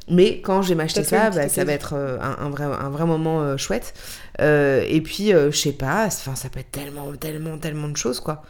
[0.07, 3.05] Mais quand je vais m'acheter ça, bah, ça va être euh, un, vrai, un vrai
[3.05, 3.93] moment euh, chouette.
[4.39, 8.43] et puis, je sais pas, ça peut être tellement, tellement, tellement de choses, quoi.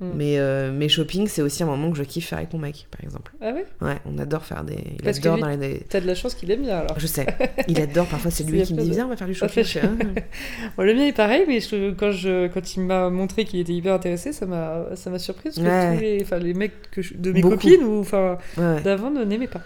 [0.00, 0.10] Mm.
[0.14, 2.86] Mais, euh, mes shopping, c'est aussi un moment que je kiffe faire avec mon mec,
[2.90, 3.32] par exemple.
[3.40, 4.78] Ah oui Ouais, on adore faire des.
[4.98, 5.80] Il Parce adore que dans les.
[5.88, 6.98] T'as de la chance qu'il aime bien alors.
[6.98, 7.26] Je sais.
[7.68, 8.06] Il adore.
[8.06, 9.64] Parfois, c'est lui qui me dit Viens, on va faire du shopping.
[10.76, 11.60] bon, le mien est pareil, mais
[11.94, 15.58] quand, je, quand il m'a montré qu'il était hyper intéressé, ça m'a surprise.
[15.58, 19.24] Parce que tous les, enfin, les mecs que de mes copines ou enfin, d'avant ne
[19.24, 19.62] n'aimaient pas.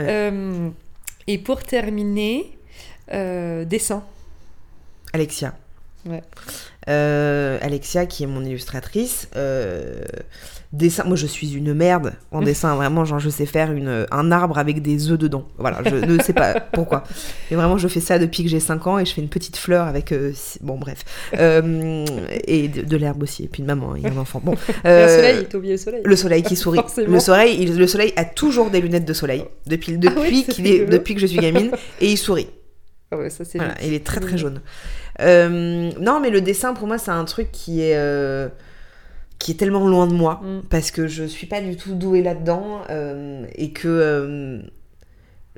[0.00, 0.70] Euh,
[1.26, 2.58] et pour terminer,
[3.12, 4.04] euh, dessin.
[5.12, 5.54] Alexia.
[6.06, 6.22] Ouais.
[6.88, 10.02] Euh, Alexia, qui est mon illustratrice, euh,
[10.72, 11.04] dessin.
[11.04, 12.74] Moi, je suis une merde en dessin.
[12.74, 15.46] Vraiment, genre, je sais faire une, un arbre avec des œufs dedans.
[15.58, 17.04] Voilà, je ne sais pas pourquoi.
[17.50, 19.56] Mais vraiment, je fais ça depuis que j'ai 5 ans et je fais une petite
[19.56, 20.10] fleur avec.
[20.10, 21.04] Euh, bon, bref.
[21.32, 23.44] et de, l'herbe aussi.
[23.44, 24.40] Et puis une maman et un enfant.
[24.42, 24.52] Bon.
[24.84, 26.02] le soleil, t'as oublié le soleil.
[26.04, 26.80] Le soleil qui sourit.
[26.96, 29.44] le soleil, le soleil a toujours des lunettes de soleil.
[29.66, 31.70] Depuis, ah depuis, est, depuis que je suis gamine.
[32.00, 32.48] Et il sourit.
[33.12, 33.44] Ah ouais, ça.
[33.54, 34.62] Voilà, il est très très jaune.
[35.20, 38.48] Euh, non, mais le dessin, pour moi, c'est un truc qui est, euh,
[39.38, 40.62] qui est tellement loin de moi, mm.
[40.70, 44.62] parce que je suis pas du tout douée là-dedans, euh, et que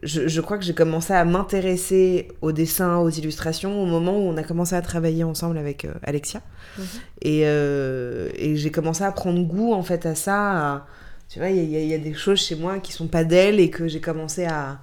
[0.02, 4.22] je, je, crois que j'ai commencé à m'intéresser au dessin, aux illustrations, au moment où
[4.22, 6.42] on a commencé à travailler ensemble avec Alexia.
[6.78, 6.82] Mm-hmm.
[7.22, 10.86] Et, et j'ai commencé à prendre goût, en fait, à ça.
[11.28, 13.70] tu vois, il y, y, a des choses chez moi qui sont pas d'elle, et
[13.70, 14.80] que j'ai commencé à,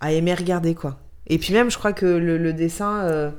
[0.00, 0.98] à aimer regarder, quoi.
[1.26, 3.32] Et puis même, je crois que le, le dessin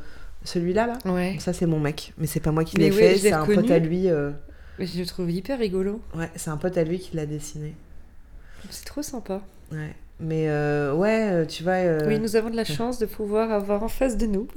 [0.44, 1.38] celui-là, là, ouais.
[1.40, 2.14] Ça, c'est mon mec.
[2.18, 4.10] Mais c'est pas moi qui l'ai fait, c'est un pote à lui.
[4.10, 4.32] Euh...
[4.80, 6.02] je le trouve hyper rigolo.
[6.16, 7.76] Ouais, c'est un pote à lui qui l'a dessiné.
[8.70, 9.42] C'est trop sympa.
[9.72, 9.96] Ouais.
[10.22, 11.74] Mais euh, ouais, euh, tu vois.
[11.74, 14.48] Euh, oui, nous avons de la chance de pouvoir avoir en face de nous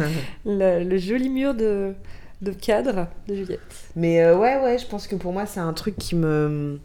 [0.44, 1.94] le, joli mur de,
[2.42, 3.60] de cadre de Juliette.
[3.96, 6.78] Mais ouais, ouais, je pense que pour moi, c'est un truc qui me.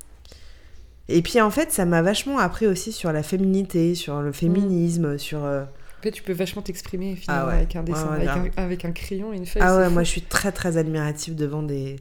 [1.09, 5.17] Et puis en fait, ça m'a vachement appris aussi sur la féminité, sur le féminisme,
[5.17, 5.39] sur
[6.07, 8.17] tu peux vachement t'exprimer finalement ah avec un dessin,
[8.55, 9.61] avec, un, crayon et une feuille.
[9.65, 11.97] Ah ouais, moi je suis très très admirative devant des,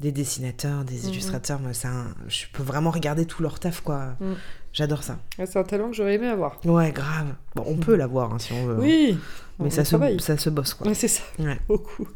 [0.00, 1.10] des dessinateurs, des mhm.
[1.10, 1.60] illustrateurs.
[1.60, 2.06] Moi, un...
[2.28, 4.16] je peux vraiment regarder tout leur taf, quoi.
[4.20, 4.34] Mm.
[4.72, 5.18] J'adore ça.
[5.38, 6.60] c'est un talent que j'aurais aimé avoir.
[6.66, 7.34] Ouais, grave.
[7.54, 8.74] Bon, on peut l'avoir hein, si on veut.
[8.74, 8.80] Hein.
[8.80, 9.18] Oui.
[9.58, 10.92] Mais ça se, ça se bosse, quoi.
[10.94, 11.22] C'est ça.
[11.68, 12.06] Beaucoup.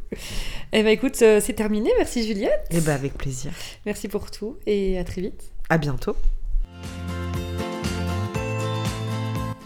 [0.72, 1.90] Eh ben écoute, euh, c'est terminé.
[1.96, 2.66] Merci Juliette.
[2.70, 3.50] Eh ben avec plaisir.
[3.86, 5.50] Merci pour tout et à très vite.
[5.70, 6.16] À bientôt.